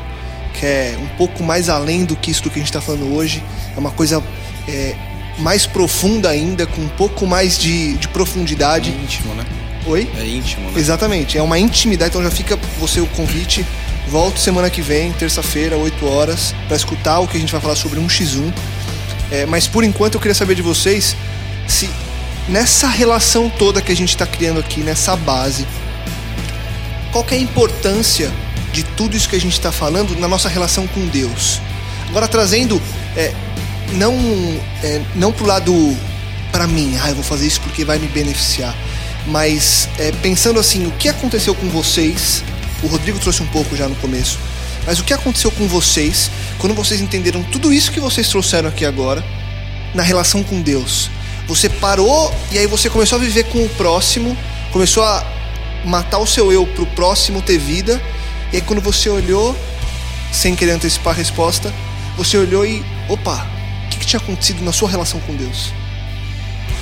[0.54, 3.14] que é um pouco mais além do que isso do que a gente está falando
[3.14, 3.44] hoje.
[3.76, 4.24] É uma coisa
[4.68, 4.96] é,
[5.40, 8.90] mais profunda ainda, com um pouco mais de, de profundidade.
[8.90, 9.46] íntimo, né?
[9.86, 10.10] Oi?
[10.18, 10.80] É íntimo, né?
[10.80, 13.66] Exatamente, é uma intimidade, então já fica você o convite.
[14.08, 17.76] Volto semana que vem, terça-feira, 8 horas, para escutar o que a gente vai falar
[17.76, 18.54] sobre 1x1.
[19.32, 21.16] É, mas por enquanto eu queria saber de vocês
[21.68, 21.90] se
[22.48, 25.66] nessa relação toda que a gente está criando aqui, nessa base,
[27.12, 28.32] qual que é a importância
[28.74, 31.62] de tudo isso que a gente está falando na nossa relação com Deus?
[32.10, 32.82] Agora trazendo
[33.16, 33.34] é,
[33.94, 34.14] não
[34.84, 35.96] é, não pro lado
[36.52, 38.76] para mim, ah, eu vou fazer isso porque vai me beneficiar,
[39.28, 42.44] mas é, pensando assim, o que aconteceu com vocês?
[42.84, 44.38] O Rodrigo trouxe um pouco já no começo,
[44.86, 48.86] mas o que aconteceu com vocês quando vocês entenderam tudo isso que vocês trouxeram aqui
[48.86, 49.24] agora
[49.94, 51.10] na relação com Deus?
[51.48, 54.38] Você parou e aí você começou a viver com o próximo,
[54.72, 55.26] começou a
[55.86, 58.02] matar o seu eu pro próximo ter vida,
[58.54, 59.58] e aí quando você olhou,
[60.32, 61.74] sem querer antecipar a resposta,
[62.16, 63.46] você olhou e, opa,
[63.86, 65.74] o que, que tinha acontecido na sua relação com Deus?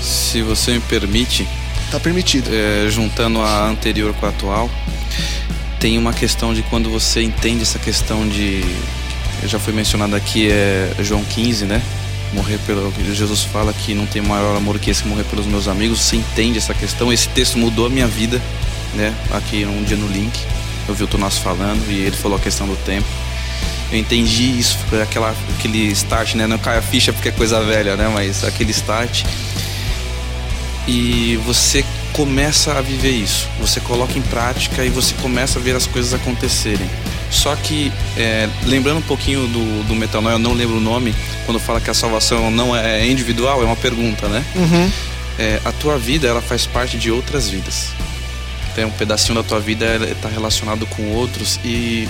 [0.01, 1.47] Se você me permite,
[1.89, 2.49] Tá permitido.
[2.53, 4.69] é, juntando a anterior com a atual,
[5.79, 8.63] tem uma questão de quando você entende essa questão de.
[9.45, 11.81] Já foi mencionado aqui, é João 15, né?
[12.33, 12.93] Morrer pelo.
[13.13, 15.99] Jesus fala que não tem maior amor que esse morrer pelos meus amigos.
[16.01, 17.11] Você entende essa questão?
[17.11, 18.41] Esse texto mudou a minha vida,
[18.93, 19.13] né?
[19.31, 20.39] Aqui um dia no link,
[20.87, 23.07] eu vi o Tomás falando e ele falou a questão do tempo.
[23.91, 26.47] Eu entendi isso, foi aquela, aquele start, né?
[26.47, 28.09] Não cai a ficha porque é coisa velha, né?
[28.13, 29.23] Mas aquele start
[30.87, 33.47] e você começa a viver isso.
[33.59, 36.89] Você coloca em prática e você começa a ver as coisas acontecerem.
[37.29, 41.15] Só que, é, lembrando um pouquinho do, do Metanoia, eu não lembro o nome,
[41.45, 44.43] quando fala que a salvação não é individual, é uma pergunta, né?
[44.55, 44.91] Uhum.
[45.39, 47.91] É, a tua vida, ela faz parte de outras vidas.
[48.75, 52.07] Tem um pedacinho da tua vida está relacionado com outros e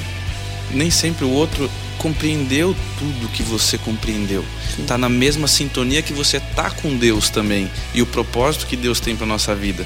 [0.71, 4.43] nem sempre o outro compreendeu tudo que você compreendeu.
[4.79, 8.99] Está na mesma sintonia que você tá com Deus também e o propósito que Deus
[8.99, 9.85] tem para nossa vida.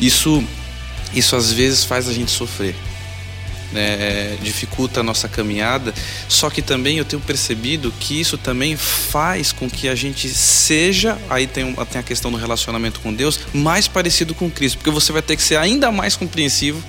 [0.00, 0.42] Isso,
[1.14, 2.74] isso às vezes faz a gente sofrer.
[3.72, 5.92] Né, dificulta a nossa caminhada,
[6.28, 11.18] só que também eu tenho percebido que isso também faz com que a gente seja,
[11.28, 15.12] aí tem, tem a questão do relacionamento com Deus, mais parecido com Cristo, porque você
[15.12, 16.80] vai ter que ser ainda mais compreensivo,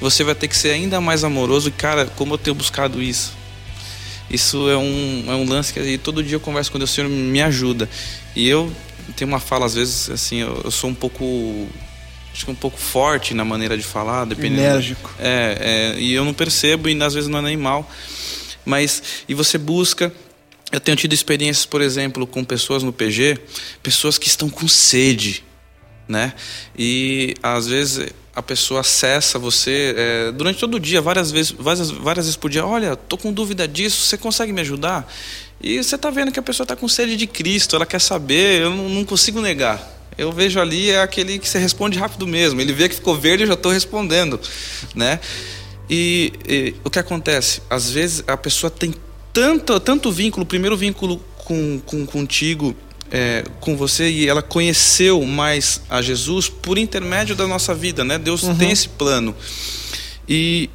[0.00, 3.32] você vai ter que ser ainda mais amoroso, e cara, como eu tenho buscado isso.
[4.30, 7.08] Isso é um, é um lance que todo dia eu converso com Deus, o Senhor
[7.10, 7.88] me ajuda.
[8.34, 8.72] E eu
[9.16, 11.68] tenho uma fala, às vezes, assim, eu, eu sou um pouco
[12.34, 14.62] acho que um pouco forte na maneira de falar, dependendo.
[14.62, 15.14] Enérgico.
[15.18, 17.88] É, é, e eu não percebo e às vezes não é nem mal.
[18.66, 20.12] Mas e você busca
[20.72, 23.38] eu tenho tido experiências, por exemplo, com pessoas no PG,
[23.80, 25.44] pessoas que estão com sede,
[26.08, 26.32] né?
[26.76, 31.90] E às vezes a pessoa acessa você é, durante todo o dia, várias vezes, várias,
[31.90, 32.66] várias vezes por dia.
[32.66, 35.08] Olha, tô com dúvida disso, você consegue me ajudar?
[35.62, 38.62] E você está vendo que a pessoa está com sede de Cristo, ela quer saber,
[38.62, 39.80] eu não, não, consigo negar.
[40.16, 42.60] Eu vejo ali é aquele que você responde rápido mesmo.
[42.60, 44.40] Ele vê que ficou verde, eu já estou respondendo,
[44.94, 45.20] né?
[45.88, 47.60] E, e, o que acontece?
[47.68, 48.94] Às vezes a pessoa tem
[49.32, 52.74] tanto, tanto vínculo, primeiro vínculo com, com contigo
[53.10, 58.18] é, com você e ela conheceu mais a Jesus por intermédio da nossa vida, né?
[58.18, 58.56] Deus uhum.
[58.56, 59.34] tem esse plano.
[60.28, 60.70] E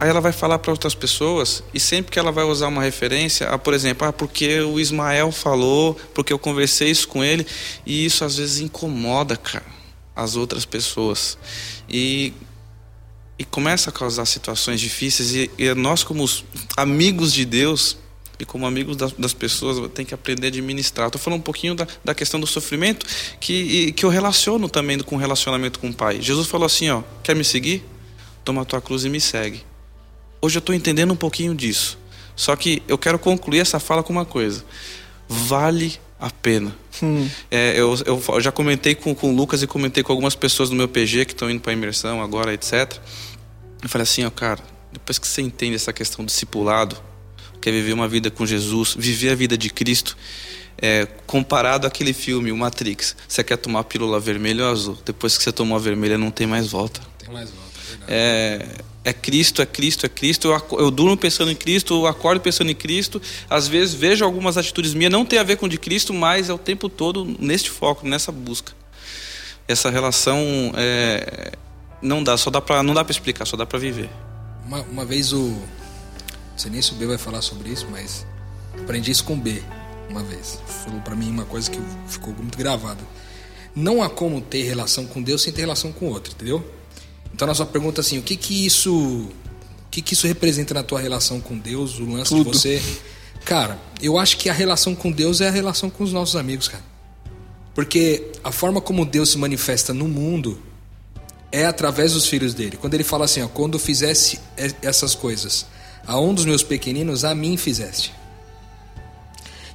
[0.00, 3.48] aí ela vai falar para outras pessoas e sempre que ela vai usar uma referência,
[3.48, 7.46] ah, por exemplo, ah, porque o Ismael falou, porque eu conversei isso com ele,
[7.84, 9.66] e isso às vezes incomoda, cara,
[10.16, 11.36] as outras pessoas.
[11.88, 12.32] E
[13.38, 16.28] e começa a causar situações difíceis e, e nós como
[16.76, 17.96] amigos de Deus
[18.38, 21.06] e como amigos das, das pessoas tem que aprender a administrar.
[21.06, 23.06] Estou falando um pouquinho da, da questão do sofrimento
[23.40, 26.20] que, que eu relaciono também com o relacionamento com o Pai.
[26.20, 27.82] Jesus falou assim, ó, quer me seguir?
[28.44, 29.64] Toma a tua cruz e me segue.
[30.40, 31.98] Hoje eu estou entendendo um pouquinho disso.
[32.34, 34.64] Só que eu quero concluir essa fala com uma coisa.
[35.28, 36.74] Vale a pena.
[37.02, 37.28] Hum.
[37.50, 40.76] É, eu, eu, já comentei com, com o Lucas e comentei com algumas pessoas do
[40.76, 42.96] meu PG que estão indo para a imersão agora, etc.
[43.82, 44.60] Eu falei assim, ó, cara,
[44.92, 46.96] depois que você entende essa questão do discipulado,
[47.60, 50.16] quer viver uma vida com Jesus, viver a vida de Cristo,
[50.80, 53.16] é, comparado àquele filme, o Matrix.
[53.28, 54.98] Você quer tomar a pílula vermelha ou azul?
[55.04, 57.00] Depois que você tomou a vermelha, não tem mais volta.
[57.18, 58.12] Tem mais volta, é verdade.
[58.12, 58.68] É,
[59.04, 60.48] é Cristo, é Cristo, é Cristo.
[60.48, 63.20] Eu, eu durmo pensando em Cristo, eu acordo pensando em Cristo.
[63.48, 66.52] Às vezes vejo algumas atitudes minhas, não tem a ver com de Cristo, mas é
[66.52, 68.72] o tempo todo neste foco, nessa busca.
[69.66, 70.38] Essa relação
[70.76, 71.52] é,
[72.02, 74.10] não dá, só dá pra, não dá para explicar, só dá para viver.
[74.66, 75.56] Uma, uma vez o
[76.56, 78.26] sei nem se o B vai falar sobre isso, mas
[78.78, 79.62] aprendi isso com o B
[80.10, 80.60] uma vez.
[80.84, 83.00] Falou para mim uma coisa que ficou muito gravada.
[83.74, 86.62] Não há como ter relação com Deus sem ter relação com outro, entendeu?
[87.40, 89.30] Então na sua pergunta assim, o que que isso, o
[89.90, 92.50] que que isso representa na tua relação com Deus, o lance Tudo.
[92.50, 92.82] de você,
[93.46, 96.68] cara, eu acho que a relação com Deus é a relação com os nossos amigos,
[96.68, 96.84] cara.
[97.74, 100.60] Porque a forma como Deus se manifesta no mundo
[101.50, 102.76] é através dos filhos dele.
[102.76, 104.38] Quando ele fala assim, ó, quando fizesse
[104.82, 105.64] essas coisas,
[106.06, 108.12] a um dos meus pequeninos, a mim fizeste.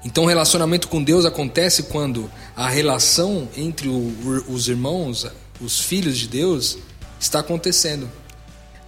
[0.03, 5.25] Então o relacionamento com Deus acontece quando a relação entre o, os irmãos,
[5.59, 6.77] os filhos de Deus,
[7.19, 8.09] está acontecendo.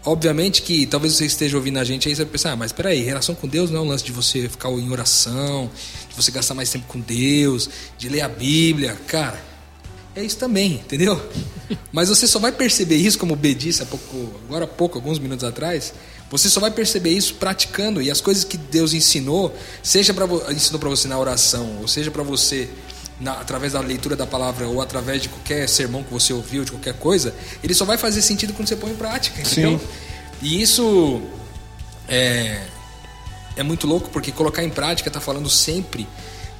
[0.06, 3.04] Obviamente que talvez você esteja ouvindo a gente aí você vai pensar, ah, mas peraí,
[3.04, 5.70] relação com Deus não é um lance de você ficar em oração,
[6.10, 8.98] de você gastar mais tempo com Deus, de ler a Bíblia.
[9.06, 9.38] Cara,
[10.16, 11.22] é isso também, entendeu?
[11.92, 14.98] Mas você só vai perceber isso, como o B disse há pouco, agora há pouco,
[14.98, 15.94] alguns minutos atrás,
[16.30, 20.80] você só vai perceber isso praticando e as coisas que Deus ensinou, seja para ensinou
[20.80, 22.70] para você na oração, ou seja para você
[23.20, 26.72] na, através da leitura da palavra ou através de qualquer sermão que você ouviu, de
[26.72, 29.80] qualquer coisa, ele só vai fazer sentido quando você põe em prática, entendeu?
[29.80, 29.86] Sim.
[30.42, 31.22] E isso
[32.08, 32.62] é,
[33.56, 36.08] é muito louco porque colocar em prática tá falando sempre.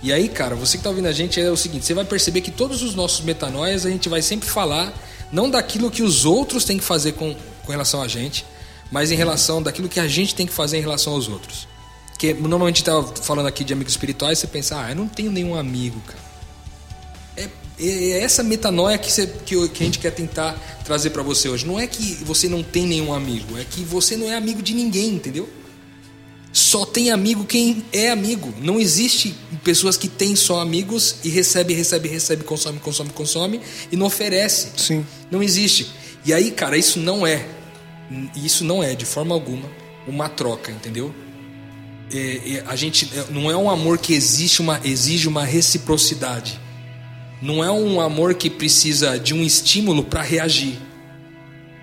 [0.02, 2.42] E aí, cara, você que tá ouvindo a gente é o seguinte, você vai perceber
[2.42, 4.94] que todos os nossos metanoias a gente vai sempre falar
[5.32, 8.46] não daquilo que os outros têm que fazer com, com relação a gente,
[8.92, 11.68] mas em relação daquilo que a gente tem que fazer em relação aos outros.
[12.10, 15.56] Porque normalmente está falando aqui de amigos espirituais, você pensa, ah, eu não tenho nenhum
[15.56, 16.27] amigo, cara.
[17.80, 21.66] É, essa metanoia que, você, que, que a gente quer tentar trazer para você hoje.
[21.66, 24.74] Não é que você não tem nenhum amigo, é que você não é amigo de
[24.74, 25.48] ninguém, entendeu?
[26.52, 28.52] Só tem amigo quem é amigo.
[28.60, 33.62] Não existe pessoas que têm só amigos e recebe, recebe, recebe, consome, consome, consome
[33.92, 34.70] e não oferece.
[34.76, 35.06] Sim.
[35.30, 35.92] Não existe.
[36.26, 37.46] E aí, cara, isso não é
[38.36, 39.70] isso não é de forma alguma
[40.08, 41.14] uma troca, entendeu?
[42.14, 42.18] É,
[42.56, 46.58] é, a gente é, não é um amor que existe uma, exige uma reciprocidade.
[47.42, 50.80] Não é um amor que precisa de um estímulo para reagir.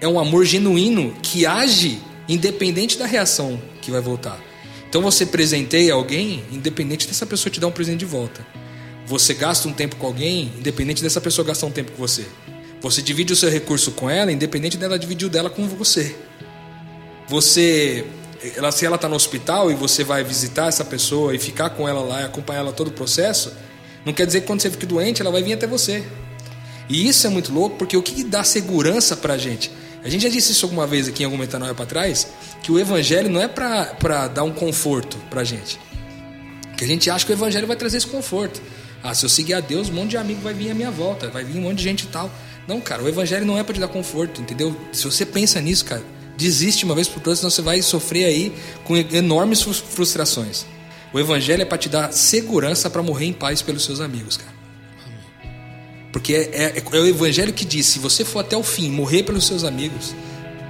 [0.01, 4.39] é um amor genuíno que age independente da reação que vai voltar.
[4.89, 8.47] Então você presenteia alguém, independente dessa pessoa te dar um presente de volta.
[9.07, 12.27] Você gasta um tempo com alguém, independente dessa pessoa gastar um tempo com você.
[12.81, 16.15] Você divide o seu recurso com ela, independente dela dividir o dela com você.
[17.29, 18.05] Você,
[18.57, 21.89] ela, se ela está no hospital e você vai visitar essa pessoa e ficar com
[21.89, 23.53] ela lá e acompanhar ela todo o processo,
[24.05, 26.05] não quer dizer que quando você fique doente, ela vai vir até você.
[26.89, 29.71] E isso é muito louco, porque o que dá segurança pra gente?
[30.05, 32.29] A gente já disse isso alguma vez aqui em algum metanoia para trás,
[32.63, 35.81] que o evangelho não é para dar um conforto pra gente.
[36.77, 38.61] Que a gente acha que o evangelho vai trazer esse conforto.
[39.03, 41.29] Ah, se eu seguir a Deus, um monte de amigo vai vir à minha volta,
[41.29, 42.31] vai vir um monte de gente e tal.
[42.69, 44.77] Não, cara, o evangelho não é para te dar conforto, entendeu?
[44.93, 46.03] Se você pensa nisso, cara,
[46.37, 48.53] desiste uma vez por todas, senão você vai sofrer aí
[48.85, 50.67] com enormes frustrações.
[51.15, 54.53] O evangelho é para te dar segurança para morrer em paz pelos seus amigos, cara.
[56.13, 59.23] Porque é, é, é, o evangelho que diz: se você for até o fim, morrer
[59.23, 60.13] pelos seus amigos,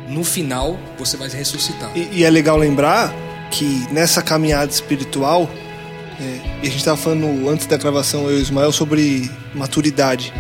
[0.07, 1.91] no final você vai ressuscitar.
[1.97, 3.11] E, e é legal lembrar
[3.51, 5.49] que nessa caminhada espiritual,
[6.21, 10.31] é, a gente estava falando antes da gravação, eu e Ismael, sobre maturidade.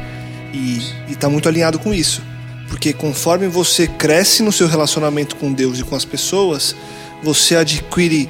[0.52, 2.22] E está muito alinhado com isso.
[2.68, 6.76] Porque conforme você cresce no seu relacionamento com Deus e com as pessoas,
[7.22, 8.28] você adquire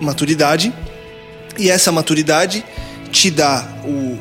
[0.00, 0.72] maturidade.
[1.58, 2.64] E essa maturidade
[3.10, 4.18] te dá o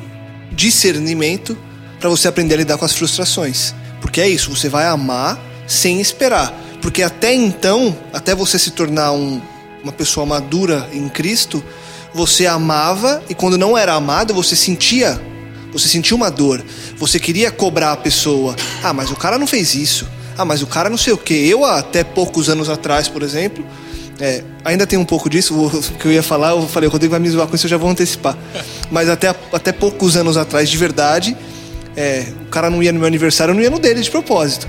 [0.52, 1.58] discernimento
[2.00, 3.74] para você aprender a lidar com as frustrações.
[4.02, 6.54] Porque é isso, você vai amar sem esperar.
[6.82, 9.41] Porque até então, até você se tornar um,
[9.82, 11.63] uma pessoa madura em Cristo,
[12.13, 15.19] você amava e quando não era amado, você sentia
[15.74, 16.63] você sentiu uma dor,
[16.98, 18.56] você queria cobrar a pessoa.
[18.84, 20.08] Ah, mas o cara não fez isso.
[20.38, 21.34] Ah, mas o cara não sei o que.
[21.34, 23.65] Eu, até poucos anos atrás, por exemplo,
[24.19, 27.12] é, ainda tem um pouco disso, o que eu ia falar, eu falei, o Rodrigo
[27.12, 28.38] vai me zoar com isso, eu já vou antecipar.
[28.91, 31.36] Mas até, até poucos anos atrás, de verdade,
[31.95, 34.67] é, o cara não ia no meu aniversário, eu não ia no dele de propósito.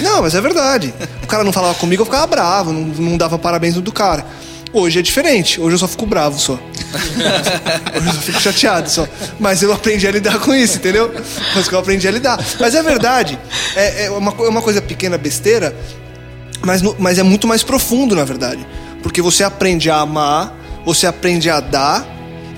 [0.00, 0.94] Não, mas é verdade.
[1.22, 4.24] O cara não falava comigo, eu ficava bravo, não, não dava parabéns no do cara.
[4.72, 5.60] Hoje é diferente.
[5.60, 6.52] Hoje eu só fico bravo só.
[7.96, 9.06] Hoje eu fico chateado só.
[9.38, 11.12] Mas eu aprendi a lidar com isso, entendeu?
[11.54, 12.38] Mas que eu aprendi a lidar.
[12.58, 13.38] Mas é verdade.
[13.74, 15.74] É, é, uma, é uma coisa pequena, besteira,
[16.62, 18.66] mas, mas é muito mais profundo, na verdade.
[19.02, 22.06] Porque você aprende a amar, você aprende a dar,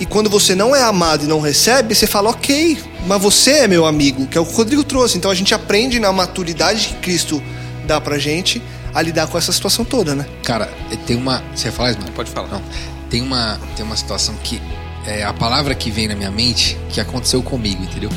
[0.00, 3.68] e quando você não é amado e não recebe, você fala, ok, mas você é
[3.68, 5.16] meu amigo, que é o que o Rodrigo trouxe.
[5.16, 7.42] Então a gente aprende na maturidade que Cristo
[7.86, 8.60] dá pra gente
[8.94, 10.26] a lidar com essa situação toda, né?
[10.42, 10.68] Cara,
[11.06, 11.42] tem uma.
[11.54, 12.12] Você ia falar, Ismael?
[12.14, 12.48] Pode falar.
[12.48, 12.62] Não.
[13.08, 14.60] Tem uma, tem uma situação que.
[15.04, 18.10] É a palavra que vem na minha mente que aconteceu comigo, entendeu?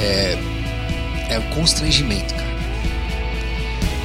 [0.00, 0.36] É,
[1.30, 2.43] é o constrangimento, cara.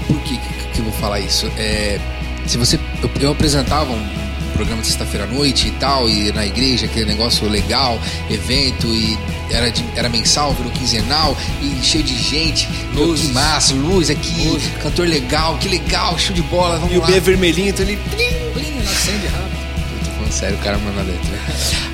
[0.09, 1.45] Por que, que eu vou falar isso?
[1.55, 1.99] É,
[2.47, 2.79] se você.
[3.03, 4.19] Eu, eu apresentava um
[4.53, 9.17] programa de sexta-feira à noite e tal, e na igreja, aquele negócio legal, evento, e
[9.51, 14.49] era, de, era mensal, virou quinzenal, e cheio de gente, luz, que massa, luz aqui,
[14.49, 14.63] luz.
[14.81, 17.05] cantor legal, que legal, show de bola, vamos e lá.
[17.05, 19.59] E o B é vermelhinho, então ele blim, blim, acende rápido.
[19.93, 21.39] Eu tô falando sério, o cara manda letra.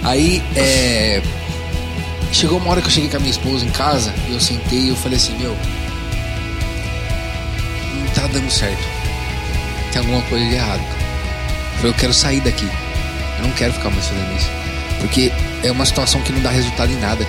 [0.04, 1.22] Aí, é...
[2.32, 4.80] Chegou uma hora que eu cheguei com a minha esposa em casa, e eu sentei
[4.80, 5.56] e eu falei assim, meu,
[8.22, 8.84] tá dando certo.
[9.92, 10.96] Tem alguma coisa de errado
[11.84, 12.68] eu quero sair daqui.
[13.38, 14.50] Eu não quero ficar mais fazendo isso.
[15.00, 15.32] Porque
[15.64, 17.26] é uma situação que não dá resultado em nada.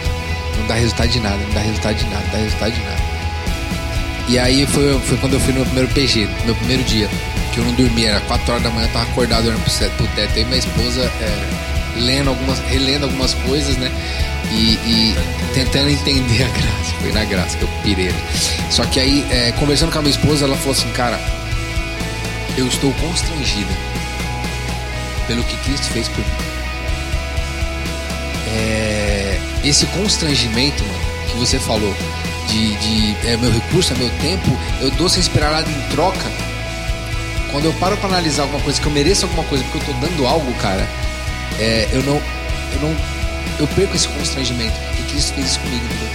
[0.59, 3.03] Não dá resultado de nada, não dá resultado de nada, não dá resultado de nada.
[4.29, 7.09] E aí foi, foi quando eu fui no meu primeiro PG, no meu primeiro dia.
[7.53, 9.62] Que eu não dormia, era 4 horas da manhã, eu tava acordado olhando
[9.96, 10.38] pro, teto.
[10.38, 13.90] E minha esposa é, lendo algumas, relendo algumas coisas, né?
[14.52, 15.16] E, e,
[15.54, 16.94] tentando entender a graça.
[17.00, 18.14] Foi na graça que eu pirei.
[18.70, 21.18] Só que aí, é, conversando com a minha esposa, ela falou assim, cara,
[22.56, 23.72] eu estou constrangida
[25.26, 26.32] pelo que Cristo fez por mim.
[28.48, 30.98] É, esse constrangimento, mano,
[31.30, 31.94] que você falou,
[32.48, 36.30] de, de é meu recurso, é meu tempo, eu dou sem esperar nada em troca.
[37.50, 40.06] Quando eu paro para analisar alguma coisa, que eu mereço alguma coisa porque eu tô
[40.06, 40.88] dando algo, cara,
[41.59, 42.16] é, eu não.
[42.16, 43.15] Eu não.
[43.59, 46.11] Eu perco esse constrangimento, porque Cristo fez isso comigo, entendeu?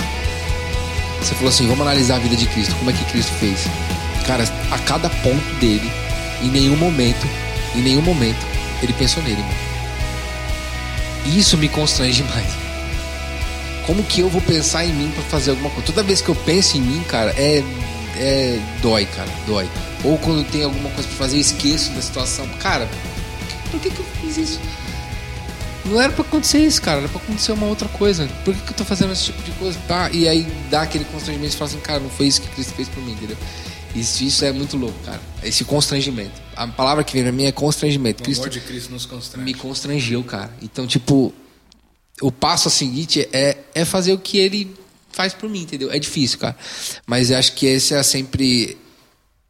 [1.21, 3.65] Você falou assim, vamos analisar a vida de Cristo, como é que Cristo fez?
[4.25, 5.91] Cara, a cada ponto dele,
[6.41, 7.27] em nenhum momento,
[7.75, 8.45] em nenhum momento,
[8.81, 9.71] ele pensou nele, mano.
[11.25, 12.47] Isso me constrange mais.
[13.85, 15.85] Como que eu vou pensar em mim para fazer alguma coisa?
[15.85, 17.63] Toda vez que eu penso em mim, cara, é,
[18.17, 19.67] é dói, cara, dói.
[20.03, 22.47] Ou quando tem alguma coisa para fazer, eu esqueço da situação.
[22.59, 22.87] Cara,
[23.69, 24.59] por que, que eu fiz isso?
[25.85, 26.99] Não era pra acontecer isso, cara.
[26.99, 28.27] Era pra acontecer uma outra coisa.
[28.45, 29.79] Por que, que eu tô fazendo esse tipo de coisa?
[29.87, 30.09] Tá?
[30.11, 32.87] E aí dá aquele constrangimento e fala assim, cara, não foi isso que Cristo fez
[32.87, 33.37] por mim, entendeu?
[33.95, 35.21] Isso, isso é muito louco, cara.
[35.43, 36.41] Esse constrangimento.
[36.55, 38.21] A palavra que vem na minha é constrangimento.
[38.21, 39.45] O Cristo, amor de Cristo nos constrange.
[39.45, 40.55] Me constrangeu, cara.
[40.61, 41.33] Então, tipo,
[42.21, 44.73] o passo a seguinte é, é fazer o que ele
[45.11, 45.91] faz por mim, entendeu?
[45.91, 46.55] É difícil, cara.
[47.05, 48.77] Mas eu acho que esse é sempre.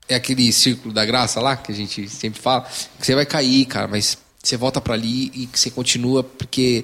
[0.08, 2.68] é aquele círculo da graça lá, que a gente sempre fala,
[3.00, 6.84] que você vai cair, cara, mas você volta para ali e você continua, porque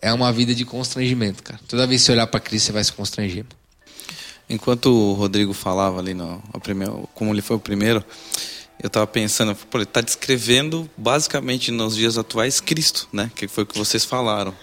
[0.00, 1.60] é uma vida de constrangimento, cara.
[1.68, 3.44] Toda vez que você olhar para Cristo, você vai se constranger.
[4.48, 8.02] Enquanto o Rodrigo falava ali, no, primeiro, como ele foi o primeiro,
[8.82, 13.30] eu estava pensando, pô, ele está descrevendo basicamente nos dias atuais Cristo, né?
[13.34, 14.54] Que foi o que vocês falaram.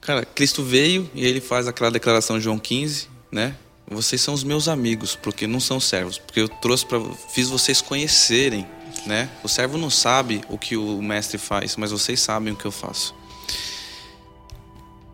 [0.00, 3.56] Cara, Cristo veio e ele faz aquela declaração de João 15, né?
[3.90, 7.00] Vocês são os meus amigos, porque não são servos, porque eu trouxe para
[7.34, 8.66] fiz vocês conhecerem,
[9.06, 9.28] né?
[9.42, 12.72] O servo não sabe o que o mestre faz, mas vocês sabem o que eu
[12.72, 13.14] faço.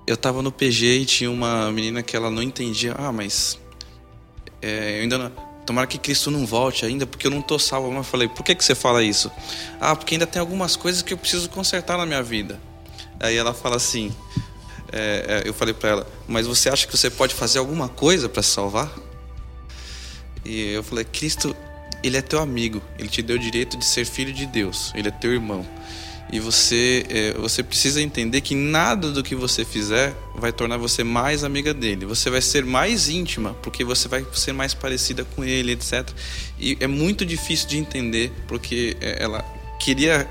[0.06, 2.94] Eu estava no PG e tinha uma menina que ela não entendia.
[2.98, 3.58] Ah, mas
[4.60, 5.30] é, eu ainda não,
[5.64, 7.92] tomara que Cristo não volte ainda, porque eu não estou salvo.
[7.92, 9.30] Eu falei, por que, que você fala isso?
[9.80, 12.60] Ah, porque ainda tem algumas coisas que eu preciso consertar na minha vida.
[13.20, 14.14] Aí ela fala assim,
[14.92, 18.28] é, é, eu falei para ela, mas você acha que você pode fazer alguma coisa
[18.28, 18.92] para salvar?
[20.44, 21.56] E eu falei, Cristo,
[22.04, 25.08] ele é teu amigo, ele te deu o direito de ser filho de Deus, ele
[25.08, 25.66] é teu irmão.
[26.30, 31.04] E você, é, você precisa entender que nada do que você fizer vai tornar você
[31.04, 32.06] mais amiga dele.
[32.06, 36.08] Você vai ser mais íntima, porque você vai ser mais parecida com ele, etc.
[36.58, 39.44] E é muito difícil de entender, porque é, ela
[39.78, 40.28] queria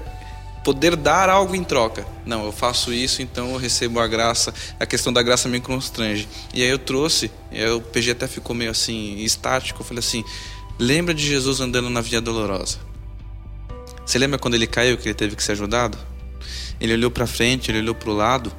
[0.64, 2.06] poder dar algo em troca.
[2.26, 4.54] Não, eu faço isso, então eu recebo a graça.
[4.80, 6.28] A questão da graça me constrange.
[6.54, 9.82] E aí eu trouxe, aí o PG até ficou meio assim, estático.
[9.82, 10.24] Eu falei assim:
[10.80, 12.80] lembra de Jesus andando na Via Dolorosa?
[14.06, 15.98] Você lembra quando ele caiu que ele teve que ser ajudado?
[16.80, 18.52] Ele olhou para frente, ele olhou para o lado,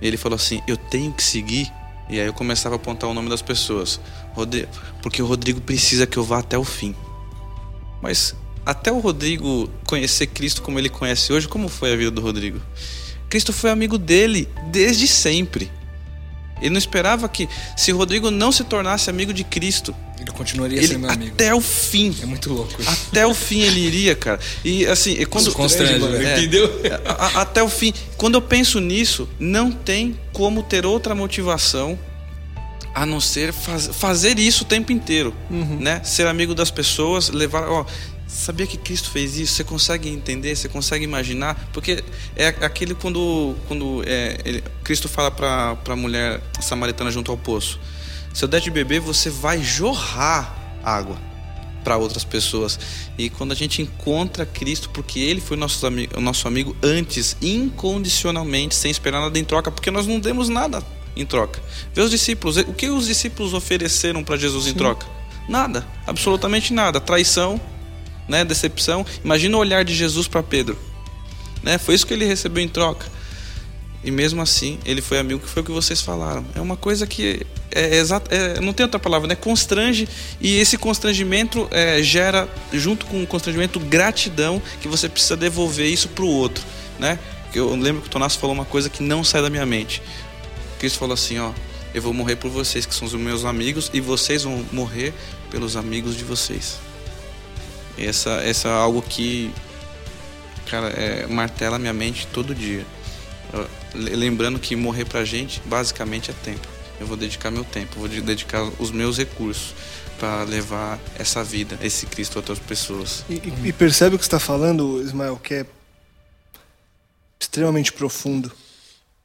[0.00, 1.70] e ele falou assim: "Eu tenho que seguir".
[2.08, 4.00] E aí eu começava a apontar o nome das pessoas.
[4.32, 4.68] Rodrigo,
[5.00, 6.94] porque o Rodrigo precisa que eu vá até o fim.
[8.02, 8.34] Mas
[8.66, 12.60] até o Rodrigo conhecer Cristo como ele conhece hoje, como foi a vida do Rodrigo?
[13.28, 15.70] Cristo foi amigo dele desde sempre.
[16.60, 20.78] Ele não esperava que, se o Rodrigo não se tornasse amigo de Cristo, ele continuaria
[20.78, 21.32] ele, sendo meu amigo.
[21.32, 22.14] Até o fim.
[22.22, 22.80] É muito louco.
[22.80, 22.90] Isso.
[22.90, 24.38] Até o fim ele iria, cara.
[24.64, 25.46] E assim, e quando.
[25.48, 26.70] Isso constrange, é, entendeu?
[27.06, 27.92] A, a, até o fim.
[28.16, 31.98] Quando eu penso nisso, não tem como ter outra motivação
[32.94, 35.78] a não ser faz, fazer isso o tempo inteiro, uhum.
[35.80, 36.02] né?
[36.04, 37.86] Ser amigo das pessoas, levar, ó,
[38.30, 39.54] Sabia que Cristo fez isso?
[39.54, 40.54] Você consegue entender?
[40.54, 41.68] Você consegue imaginar?
[41.72, 42.04] Porque
[42.36, 47.80] é aquele quando, quando é, ele, Cristo fala para a mulher samaritana junto ao poço:
[48.32, 51.18] Se eu der de beber, você vai jorrar água
[51.82, 52.78] para outras pessoas.
[53.18, 58.76] E quando a gente encontra Cristo, porque Ele foi nosso amigo, nosso amigo antes, incondicionalmente,
[58.76, 60.84] sem esperar nada em troca, porque nós não demos nada
[61.16, 61.60] em troca.
[61.92, 64.70] Vê os discípulos, o que os discípulos ofereceram para Jesus Sim.
[64.70, 65.04] em troca?
[65.48, 67.00] Nada, absolutamente nada.
[67.00, 67.60] Traição,
[68.30, 69.04] né, decepção.
[69.22, 70.78] Imagina o olhar de Jesus para Pedro.
[71.62, 71.76] Né?
[71.76, 73.06] Foi isso que ele recebeu em troca.
[74.02, 76.42] E mesmo assim, ele foi amigo, que foi o que vocês falaram.
[76.54, 79.34] É uma coisa que é exato, é, não tem outra palavra, né?
[79.34, 80.08] Constrange
[80.40, 86.08] e esse constrangimento é, gera, junto com o constrangimento, gratidão que você precisa devolver isso
[86.08, 86.64] para o outro,
[86.98, 87.18] né?
[87.54, 90.00] Eu lembro que o Tonasso falou uma coisa que não sai da minha mente.
[90.78, 91.52] Cristo falou assim, ó,
[91.92, 95.12] eu vou morrer por vocês que são os meus amigos e vocês vão morrer
[95.50, 96.78] pelos amigos de vocês.
[98.00, 99.52] Essa, essa é algo que,
[100.66, 102.84] cara, é, martela minha mente todo dia.
[103.94, 106.66] Lembrando que morrer pra gente, basicamente, é tempo.
[107.00, 109.74] Eu vou dedicar meu tempo, vou dedicar os meus recursos
[110.18, 113.24] para levar essa vida, esse Cristo a outras pessoas.
[113.28, 115.66] E, e percebe o que está falando, Ismael, que é
[117.40, 118.52] extremamente profundo.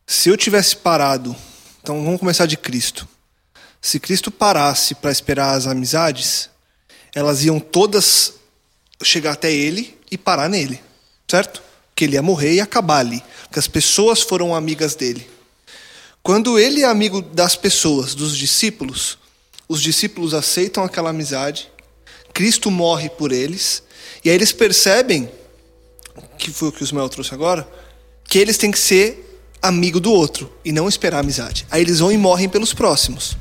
[0.08, 1.36] Se eu tivesse parado,
[1.84, 3.08] então vamos começar de Cristo.
[3.82, 6.50] Se Cristo parasse para esperar as amizades,
[7.14, 8.34] elas iam todas
[9.04, 10.80] chegar até ele e parar nele,
[11.28, 11.62] certo?
[11.96, 15.30] Que ele ia morrer e acabar ali, porque as pessoas foram amigas dele.
[16.22, 19.18] Quando ele é amigo das pessoas, dos discípulos,
[19.68, 21.70] os discípulos aceitam aquela amizade,
[22.34, 23.84] Cristo morre por eles,
[24.24, 25.30] e aí eles percebem,
[26.38, 27.68] que foi o que o Ismael trouxe agora,
[28.28, 29.22] que eles têm que ser
[29.62, 31.66] amigo do outro e não esperar amizade.
[31.70, 33.38] Aí eles vão e morrem pelos próximos.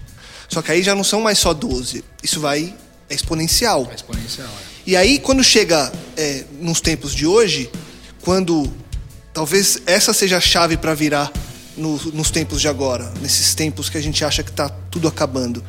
[0.48, 2.04] Só que aí já não são mais só 12.
[2.22, 2.74] Isso vai
[3.08, 3.88] é exponencial.
[3.90, 4.73] É exponencial, é.
[4.86, 7.70] E aí, quando chega é, nos tempos de hoje,
[8.20, 8.70] quando
[9.32, 11.32] talvez essa seja a chave para virar
[11.74, 15.64] no, nos tempos de agora, nesses tempos que a gente acha que está tudo acabando,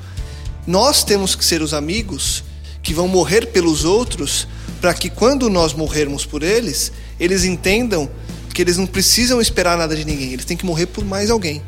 [0.67, 2.43] nós temos que ser os amigos
[2.83, 4.49] que vão morrer pelos outros,
[4.81, 8.11] para que quando nós morrermos por eles, eles entendam
[8.53, 11.63] que eles não precisam esperar nada de ninguém, eles têm que morrer por mais alguém.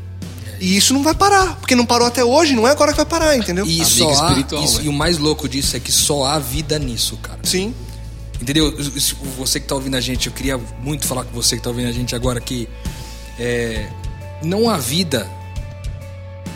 [0.60, 3.06] E isso não vai parar, porque não parou até hoje, não é agora que vai
[3.06, 3.66] parar, entendeu?
[3.66, 7.18] E, só há, isso, e o mais louco disso é que só há vida nisso,
[7.18, 7.40] cara.
[7.44, 7.74] Sim.
[8.42, 8.76] Entendeu?
[9.38, 11.88] Você que tá ouvindo a gente, eu queria muito falar com você que tá ouvindo
[11.88, 12.68] a gente agora que
[13.40, 13.88] é,
[14.44, 15.30] não há vida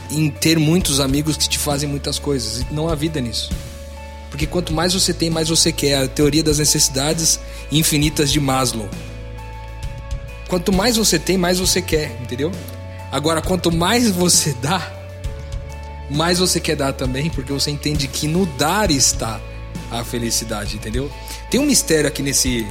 [0.09, 2.65] em ter muitos amigos que te fazem muitas coisas.
[2.71, 3.49] Não há vida nisso.
[4.29, 6.03] Porque quanto mais você tem, mais você quer.
[6.03, 7.39] A teoria das necessidades
[7.71, 8.89] infinitas de Maslow.
[10.47, 12.51] Quanto mais você tem, mais você quer, entendeu?
[13.11, 14.91] Agora, quanto mais você dá,
[16.09, 19.39] mais você quer dar também, porque você entende que no dar está
[19.91, 21.11] a felicidade, entendeu?
[21.49, 22.65] Tem um mistério aqui nesse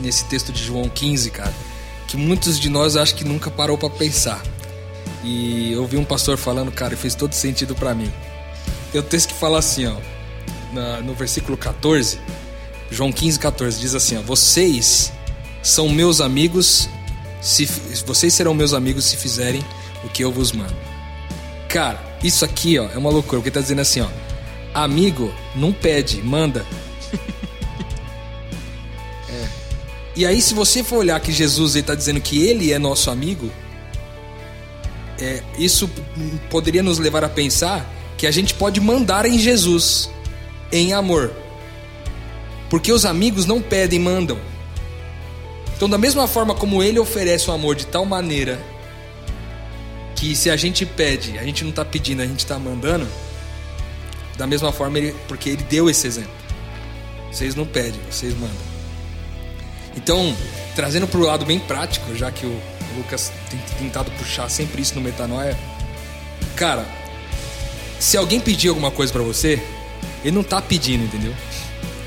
[0.00, 1.52] nesse texto de João 15, cara,
[2.08, 4.42] que muitos de nós acho que nunca parou para pensar.
[5.22, 8.10] E eu vi um pastor falando, cara, e fez todo sentido para mim.
[8.90, 9.96] Tem um texto que fala assim, ó,
[10.72, 12.18] na, no versículo 14,
[12.90, 15.12] João 15, 14, diz assim, ó, vocês
[15.62, 16.88] são meus amigos,
[17.40, 17.66] se
[18.06, 19.64] vocês serão meus amigos se fizerem
[20.04, 20.74] o que eu vos mando.
[21.68, 24.08] Cara, isso aqui, ó, é uma loucura, porque tá dizendo assim, ó,
[24.74, 26.66] amigo não pede, manda.
[29.30, 29.48] é.
[30.16, 33.50] E aí, se você for olhar que Jesus está dizendo que ele é nosso amigo,
[35.18, 35.88] é, isso
[36.50, 40.10] poderia nos levar a pensar que a gente pode mandar em Jesus,
[40.72, 41.32] em amor.
[42.68, 44.38] Porque os amigos não pedem, mandam.
[45.80, 48.60] Então, da mesma forma como ele oferece o amor de tal maneira
[50.14, 53.08] que se a gente pede, a gente não está pedindo, a gente está mandando,
[54.36, 56.34] da mesma forma, ele, porque ele deu esse exemplo.
[57.32, 58.58] Vocês não pedem, vocês mandam.
[59.96, 60.36] Então,
[60.76, 62.60] trazendo para o lado bem prático, já que o
[62.98, 65.58] Lucas tem tentado puxar sempre isso no Metanoia.
[66.56, 66.86] Cara,
[67.98, 69.58] se alguém pedir alguma coisa para você,
[70.22, 71.34] ele não tá pedindo, entendeu?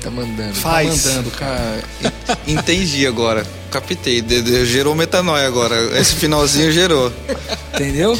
[0.00, 0.54] Tá mandando.
[0.54, 1.02] Faz.
[1.02, 1.84] Tá mandando, cara.
[2.46, 3.44] Entendi agora.
[3.80, 4.20] Captei.
[4.22, 5.98] De- de- Gerou metanoia agora.
[5.98, 7.12] Esse finalzinho gerou.
[7.74, 8.18] Entendeu?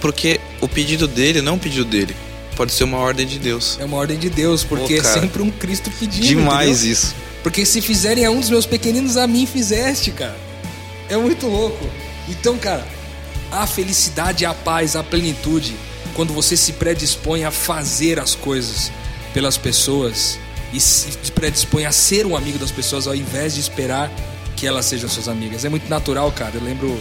[0.00, 2.14] Porque o pedido dele não é um pedido dele.
[2.54, 3.78] Pode ser uma ordem de Deus.
[3.80, 5.16] É uma ordem de Deus, porque Pô, cara.
[5.16, 6.26] é sempre um Cristo pedindo.
[6.26, 6.92] Demais entendeu?
[6.92, 7.14] isso.
[7.42, 10.36] Porque se fizerem a um dos meus pequeninos, a mim fizeste, cara.
[11.08, 11.88] É muito louco.
[12.28, 12.86] Então, cara,
[13.52, 15.74] a felicidade, a paz, a plenitude,
[16.14, 18.90] quando você se predispõe a fazer as coisas
[19.32, 20.38] pelas pessoas
[20.72, 24.10] e se predispõe a ser um amigo das pessoas ao invés de esperar
[24.56, 25.64] que elas sejam suas amigas.
[25.64, 26.52] É muito natural, cara.
[26.54, 26.98] Eu lembro.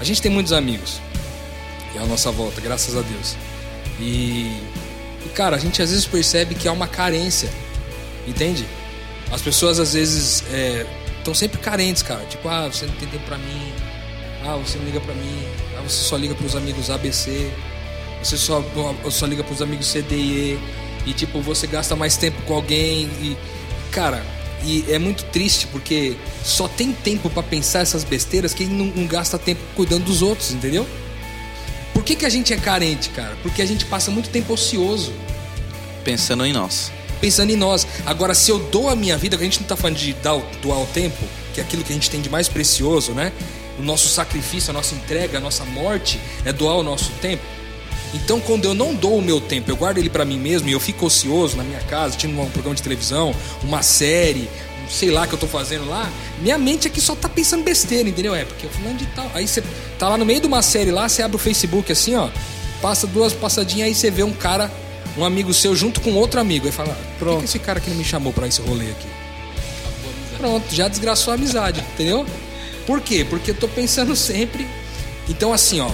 [0.00, 1.00] A gente tem muitos amigos.
[1.94, 3.36] E é a nossa volta, graças a Deus.
[4.00, 4.56] E,
[5.24, 7.50] e, cara, a gente às vezes percebe que há uma carência.
[8.26, 8.66] Entende?
[9.30, 10.44] As pessoas às vezes
[11.18, 12.24] estão sempre carentes, cara.
[12.26, 13.72] Tipo, ah, você não tem tempo pra mim.
[14.44, 15.46] Ah, você não liga pra mim.
[15.76, 17.50] Ah, você só liga pros amigos ABC.
[18.22, 18.64] Você só,
[19.10, 20.58] só liga pros amigos C, D e E.
[21.06, 23.04] E tipo, você gasta mais tempo com alguém.
[23.20, 23.36] E,
[23.90, 24.24] cara,
[24.64, 29.06] e é muito triste porque só tem tempo pra pensar essas besteiras quem não, não
[29.06, 30.86] gasta tempo cuidando dos outros, entendeu?
[31.92, 33.36] Por que, que a gente é carente, cara?
[33.42, 35.12] Porque a gente passa muito tempo ocioso
[36.04, 36.90] Pensando em nós.
[37.20, 37.86] pensando em nós.
[38.04, 40.36] Agora, se eu dou a minha vida, que a gente não tá falando de dar,
[40.60, 43.30] doar o tempo, que é aquilo que a gente tem de mais precioso, né?
[43.78, 47.42] O nosso sacrifício, a nossa entrega, a nossa morte é doar o nosso tempo.
[48.14, 50.72] Então, quando eu não dou o meu tempo, eu guardo ele pra mim mesmo e
[50.72, 54.48] eu fico ocioso na minha casa, assistindo um programa de televisão, uma série,
[54.88, 56.10] sei lá que eu tô fazendo lá,
[56.40, 58.34] minha mente aqui só tá pensando besteira, entendeu?
[58.34, 59.30] É, porque eu falando de tal.
[59.34, 59.62] Aí você
[59.98, 62.28] tá lá no meio de uma série lá, você abre o Facebook assim, ó,
[62.82, 64.70] passa duas passadinhas aí você vê um cara,
[65.16, 66.66] um amigo seu junto com outro amigo.
[66.66, 68.90] Aí fala, "Ah, por que que esse cara aqui não me chamou pra esse rolê
[68.90, 69.06] aqui?
[70.36, 72.26] Pronto, já desgraçou a amizade, entendeu?
[72.86, 73.24] Por quê?
[73.28, 74.66] Porque eu tô pensando sempre.
[75.28, 75.88] Então, assim, ó,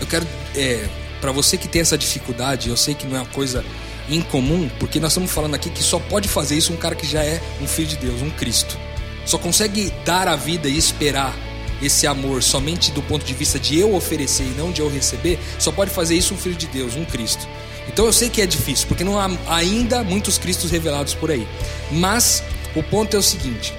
[0.00, 0.26] eu quero.
[0.54, 0.86] É,
[1.20, 3.64] para você que tem essa dificuldade, eu sei que não é uma coisa
[4.08, 7.22] incomum, porque nós estamos falando aqui que só pode fazer isso um cara que já
[7.22, 8.78] é um filho de Deus, um Cristo.
[9.24, 11.36] Só consegue dar a vida e esperar
[11.82, 15.38] esse amor somente do ponto de vista de eu oferecer e não de eu receber,
[15.58, 17.46] só pode fazer isso um filho de Deus, um Cristo.
[17.86, 21.46] Então eu sei que é difícil, porque não há ainda muitos Cristos revelados por aí.
[21.90, 22.42] Mas
[22.74, 23.72] o ponto é o seguinte: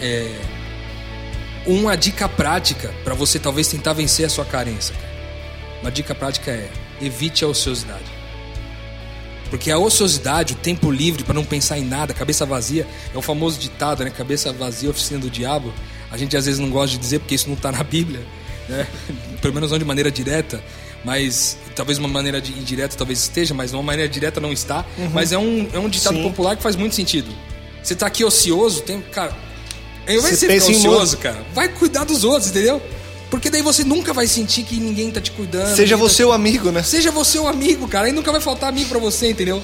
[0.00, 0.30] é,
[1.66, 4.94] uma dica prática para você talvez tentar vencer a sua carência.
[4.94, 5.09] cara.
[5.80, 6.70] Uma dica prática é:
[7.00, 8.20] evite a ociosidade.
[9.50, 13.20] Porque a ociosidade, o tempo livre para não pensar em nada, cabeça vazia, é o
[13.20, 14.10] famoso ditado, né?
[14.10, 15.74] Cabeça vazia, oficina do diabo.
[16.10, 18.20] A gente às vezes não gosta de dizer porque isso não está na Bíblia,
[18.68, 18.86] né?
[19.42, 20.62] Pelo menos não de maneira direta,
[21.04, 24.84] mas talvez uma maneira indireta talvez esteja, mas uma maneira direta não está.
[25.12, 26.22] Mas é um, é um ditado Sim.
[26.22, 27.28] popular que faz muito sentido.
[27.82, 29.34] Você tá aqui ocioso, tem, cara,
[30.06, 32.80] ao invés de Você ficar ocioso, cara, vai cuidar dos outros, entendeu?
[33.30, 35.74] Porque daí você nunca vai sentir que ninguém tá te cuidando.
[35.76, 36.82] Seja tá você o amigo, né?
[36.82, 38.06] Seja você um amigo, cara.
[38.06, 39.62] Aí nunca vai faltar amigo pra você, entendeu?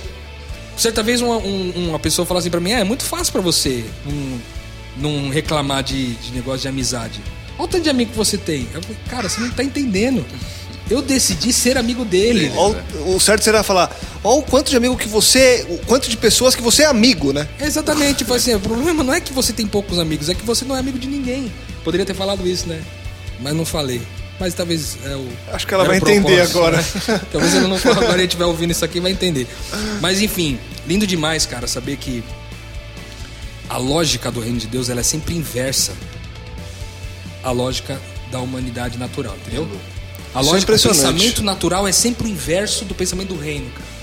[0.76, 3.42] Certa vez uma, um- uma pessoa falou assim pra mim: é, é muito fácil pra
[3.42, 7.20] você não, não reclamar de, de negócio de amizade.
[7.58, 8.68] Olha o tanto de amigo que você tem.
[8.74, 10.24] Eu falei, cara, você não tá entendendo.
[10.88, 12.52] Eu decidi ser amigo dele.
[13.04, 13.90] O, o certo será falar,
[14.22, 17.32] ó o quanto de amigo que você, o quanto de pessoas que você é amigo,
[17.32, 17.48] né?
[17.60, 20.64] Exatamente, tipo assim, o problema não é que você tem poucos amigos, é que você
[20.64, 21.52] não é amigo de ninguém.
[21.82, 22.80] Poderia ter falado isso, né?
[23.40, 24.00] Mas não falei.
[24.38, 25.26] Mas talvez é o.
[25.52, 26.76] Acho que ela era vai entender agora.
[26.76, 26.84] né?
[27.32, 29.46] talvez ela não for agora e estiver ouvindo isso aqui vai entender.
[30.00, 32.22] Mas enfim, lindo demais, cara, saber que
[33.68, 35.92] a lógica do reino de Deus ela é sempre inversa
[37.42, 37.98] à lógica
[38.30, 39.66] da humanidade natural, entendeu?
[40.34, 41.14] A Isso é lógica do impressionante.
[41.14, 43.96] pensamento natural é sempre o inverso do pensamento do reino, cara.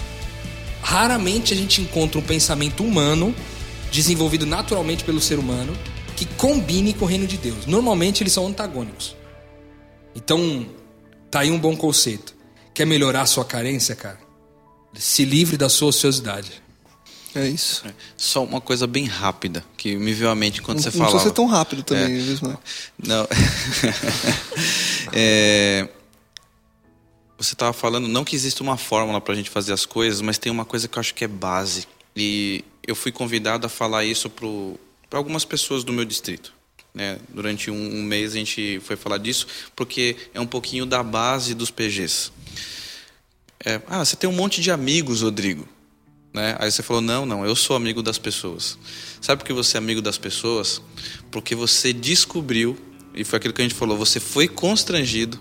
[0.82, 3.34] Raramente a gente encontra um pensamento humano
[3.92, 5.74] desenvolvido naturalmente pelo ser humano
[6.16, 7.66] que combine com o reino de Deus.
[7.68, 9.16] Normalmente eles são antagônicos.
[10.16, 10.68] Então,
[11.32, 12.36] tá aí um bom conceito.
[12.74, 14.20] Quer melhorar a sua carência, cara?
[14.94, 16.62] Se livre da sua ociosidade.
[17.36, 17.84] É isso.
[18.16, 21.12] Só uma coisa bem rápida que me veio à mente enquanto Não, você não falava.
[21.14, 22.18] precisa ser tão rápido também, É.
[22.20, 22.60] Ismael?
[23.04, 23.28] Não.
[25.12, 25.88] É,
[27.38, 30.38] Você estava falando, não que exista uma fórmula para a gente fazer as coisas, mas
[30.38, 31.88] tem uma coisa que eu acho que é base.
[32.16, 36.54] E eu fui convidado a falar isso para algumas pessoas do meu distrito.
[36.94, 37.18] Né?
[37.30, 41.54] Durante um, um mês a gente foi falar disso, porque é um pouquinho da base
[41.54, 42.32] dos PGs.
[43.66, 45.68] É, ah, você tem um monte de amigos, Rodrigo.
[46.34, 46.56] Né?
[46.60, 48.78] Aí você falou: não, não, eu sou amigo das pessoas.
[49.22, 50.82] Sabe por que você é amigo das pessoas?
[51.32, 52.78] Porque você descobriu,
[53.14, 55.40] e foi aquilo que a gente falou, você foi constrangido,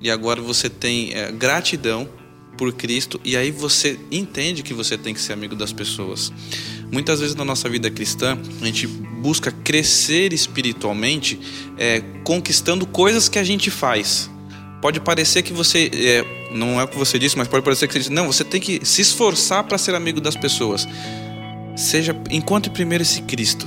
[0.00, 2.08] e agora você tem é, gratidão
[2.56, 6.32] por Cristo, e aí você entende que você tem que ser amigo das pessoas.
[6.90, 11.38] Muitas vezes na nossa vida cristã, a gente busca crescer espiritualmente
[11.76, 14.30] é, conquistando coisas que a gente faz.
[14.80, 15.90] Pode parecer que você.
[15.94, 18.12] é, não é o que você disse, mas pode parecer que você disse.
[18.12, 20.86] Não, você tem que se esforçar para ser amigo das pessoas.
[21.76, 22.14] Seja.
[22.30, 23.66] Encontre primeiro esse Cristo.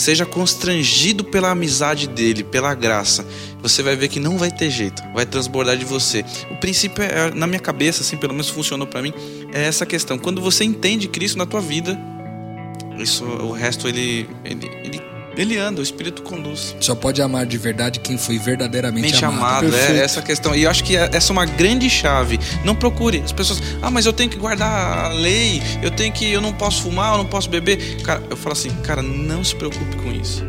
[0.00, 3.26] Seja constrangido pela amizade dele, pela graça.
[3.60, 6.24] Você vai ver que não vai ter jeito, vai transbordar de você.
[6.50, 9.12] O princípio é, na minha cabeça, assim, pelo menos funcionou para mim,
[9.52, 10.18] é essa questão.
[10.18, 12.00] Quando você entende Cristo na tua vida,
[12.98, 14.99] isso, o resto ele, ele, ele,
[15.36, 16.74] ele anda, o Espírito conduz.
[16.80, 19.40] Só pode amar de verdade quem foi verdadeiramente Mente amado.
[19.40, 20.02] amado, é Perfeito.
[20.02, 20.54] essa questão.
[20.54, 22.38] E eu acho que é- essa é uma grande chave.
[22.64, 23.22] Não procure.
[23.24, 26.52] As pessoas, ah, mas eu tenho que guardar a lei, eu tenho que, eu não
[26.52, 28.02] posso fumar, eu não posso beber.
[28.02, 30.44] Cara, eu falo assim, cara, não se preocupe com isso.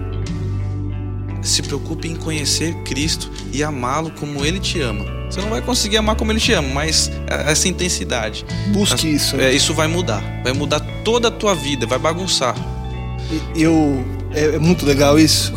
[1.41, 5.05] Se preocupe em conhecer Cristo e amá-lo como Ele te ama.
[5.29, 8.45] Você não vai conseguir amar como Ele te ama, mas é- essa intensidade.
[8.67, 9.41] Busque As- isso.
[9.41, 10.21] é, isso vai mudar.
[10.43, 12.55] Vai mudar toda a tua vida, vai bagunçar.
[13.55, 15.53] E- Eu, é, é muito legal isso.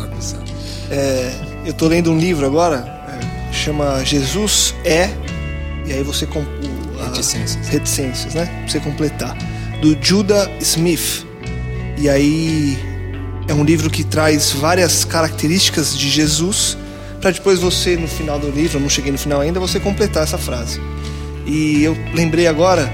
[0.89, 1.33] É,
[1.65, 2.77] eu tô lendo um livro agora,
[3.09, 5.09] é, chama Jesus é,
[5.85, 6.43] e aí você com,
[7.03, 7.67] Reticências.
[7.67, 8.45] reticências, né?
[8.45, 9.37] Pra você completar.
[9.81, 11.25] Do Judah Smith.
[11.97, 12.77] E aí
[13.47, 16.77] é um livro que traz várias características de Jesus
[17.25, 20.21] para depois você no final do livro, eu não cheguei no final ainda, você completar
[20.21, 20.79] essa frase.
[21.43, 22.87] E eu lembrei agora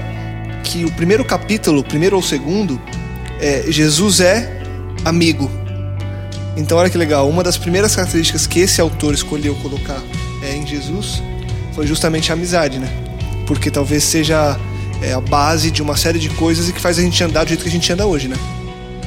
[0.64, 2.80] que o primeiro capítulo, primeiro ou segundo,
[3.38, 4.62] é Jesus é
[5.04, 5.50] amigo.
[6.56, 10.02] Então olha que legal, uma das primeiras características que esse autor escolheu colocar
[10.42, 11.22] é, em Jesus
[11.74, 12.88] foi justamente a amizade, né?
[13.46, 14.58] Porque talvez seja
[15.00, 17.48] é, a base de uma série de coisas e que faz a gente andar do
[17.48, 18.36] jeito que a gente anda hoje, né?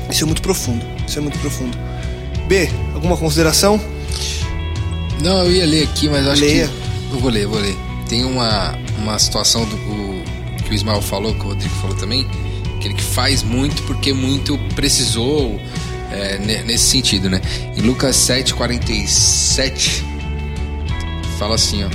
[0.10, 1.78] Isso é muito profundo, isso é muito profundo.
[2.48, 3.80] B, alguma consideração?
[5.22, 6.68] Não, eu ia ler aqui, mas acho Leia.
[6.68, 7.14] que.
[7.16, 7.76] Eu vou ler, eu vou ler.
[8.10, 10.24] Tem uma, uma situação do, o-
[10.64, 12.28] que o Ismael falou, que o Rodrigo falou também,
[12.82, 15.60] que ele que faz muito porque muito precisou
[16.12, 17.42] é, ne- nesse sentido, né?
[17.76, 20.04] Em Lucas 7, 47,
[21.38, 21.90] fala assim, ó.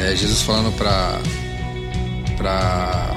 [0.00, 1.18] é, Jesus falando pra.
[2.36, 3.16] pra.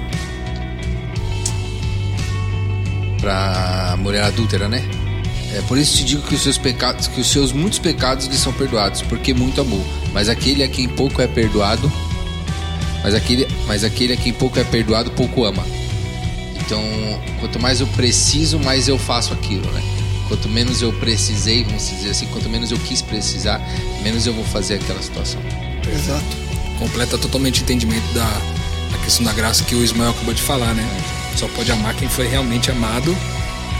[3.19, 4.83] pra mulher adúltera, né?
[5.53, 8.35] É, por isso te digo que os seus pecados, que os seus muitos pecados lhe
[8.35, 9.83] são perdoados, porque muito amou.
[10.13, 11.91] Mas aquele a quem pouco é perdoado,
[13.03, 15.63] mas aquele, mas aquele a quem pouco é perdoado, pouco ama.
[16.59, 16.81] Então,
[17.39, 19.81] quanto mais eu preciso, mais eu faço aquilo, né?
[20.27, 23.61] Quanto menos eu precisei, vamos dizer assim, quanto menos eu quis precisar,
[24.01, 25.39] menos eu vou fazer aquela situação.
[25.93, 26.25] Exato.
[26.79, 28.25] Completa totalmente o entendimento da,
[28.91, 30.83] da questão da graça que o Ismael acabou de falar, né?
[31.37, 33.15] Só pode amar quem foi realmente amado,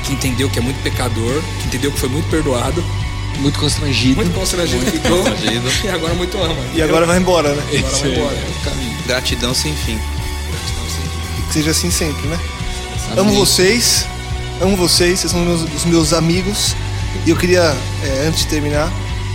[0.06, 2.84] que entendeu que é muito pecador, que entendeu que foi muito perdoado,
[3.40, 4.16] Muito constrangido.
[4.18, 5.68] muito constrangido ficou constrangido.
[5.84, 6.56] e agora muito ama.
[6.74, 7.64] E agora vai embora, né?
[7.80, 8.36] Agora vai embora.
[8.36, 8.98] É o caminho.
[9.08, 10.00] Gratidão sem fim.
[11.48, 12.40] Que seja assim sempre, né?
[13.12, 13.20] Amém.
[13.20, 14.06] Amo vocês,
[14.62, 16.76] amo vocês, vocês são meus, os meus amigos.
[17.26, 17.62] E eu queria,
[18.04, 18.92] é, antes de terminar,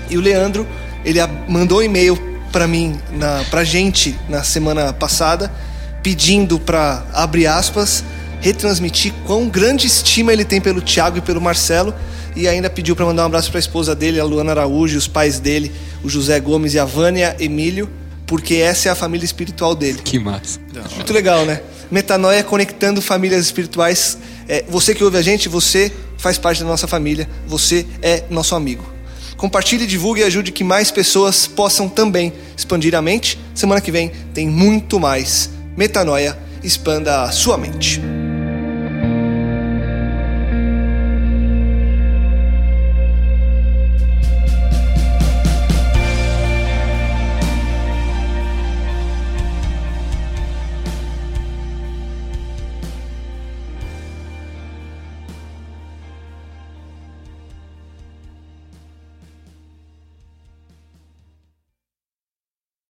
[0.08, 0.64] E o Leandro,
[1.04, 1.18] ele
[1.48, 5.50] mandou um e-mail para mim, na, pra gente, na semana passada,
[6.02, 8.02] pedindo para, abre aspas,
[8.40, 11.94] retransmitir quão grande estima ele tem pelo Thiago e pelo Marcelo
[12.34, 14.98] e ainda pediu para mandar um abraço para a esposa dele, a Luana Araújo, e
[14.98, 15.72] os pais dele,
[16.02, 17.88] o José Gomes e a Vânia Emílio,
[18.26, 20.00] porque essa é a família espiritual dele.
[20.02, 20.60] Que massa.
[20.94, 21.60] Muito legal, né?
[21.90, 24.16] Metanoia conectando famílias espirituais.
[24.48, 28.54] É, você que ouve a gente, você faz parte da nossa família, você é nosso
[28.54, 28.84] amigo.
[29.40, 33.40] Compartilhe, divulgue e ajude que mais pessoas possam também expandir a mente.
[33.54, 35.48] Semana que vem tem muito mais.
[35.74, 38.02] Metanoia, expanda a sua mente.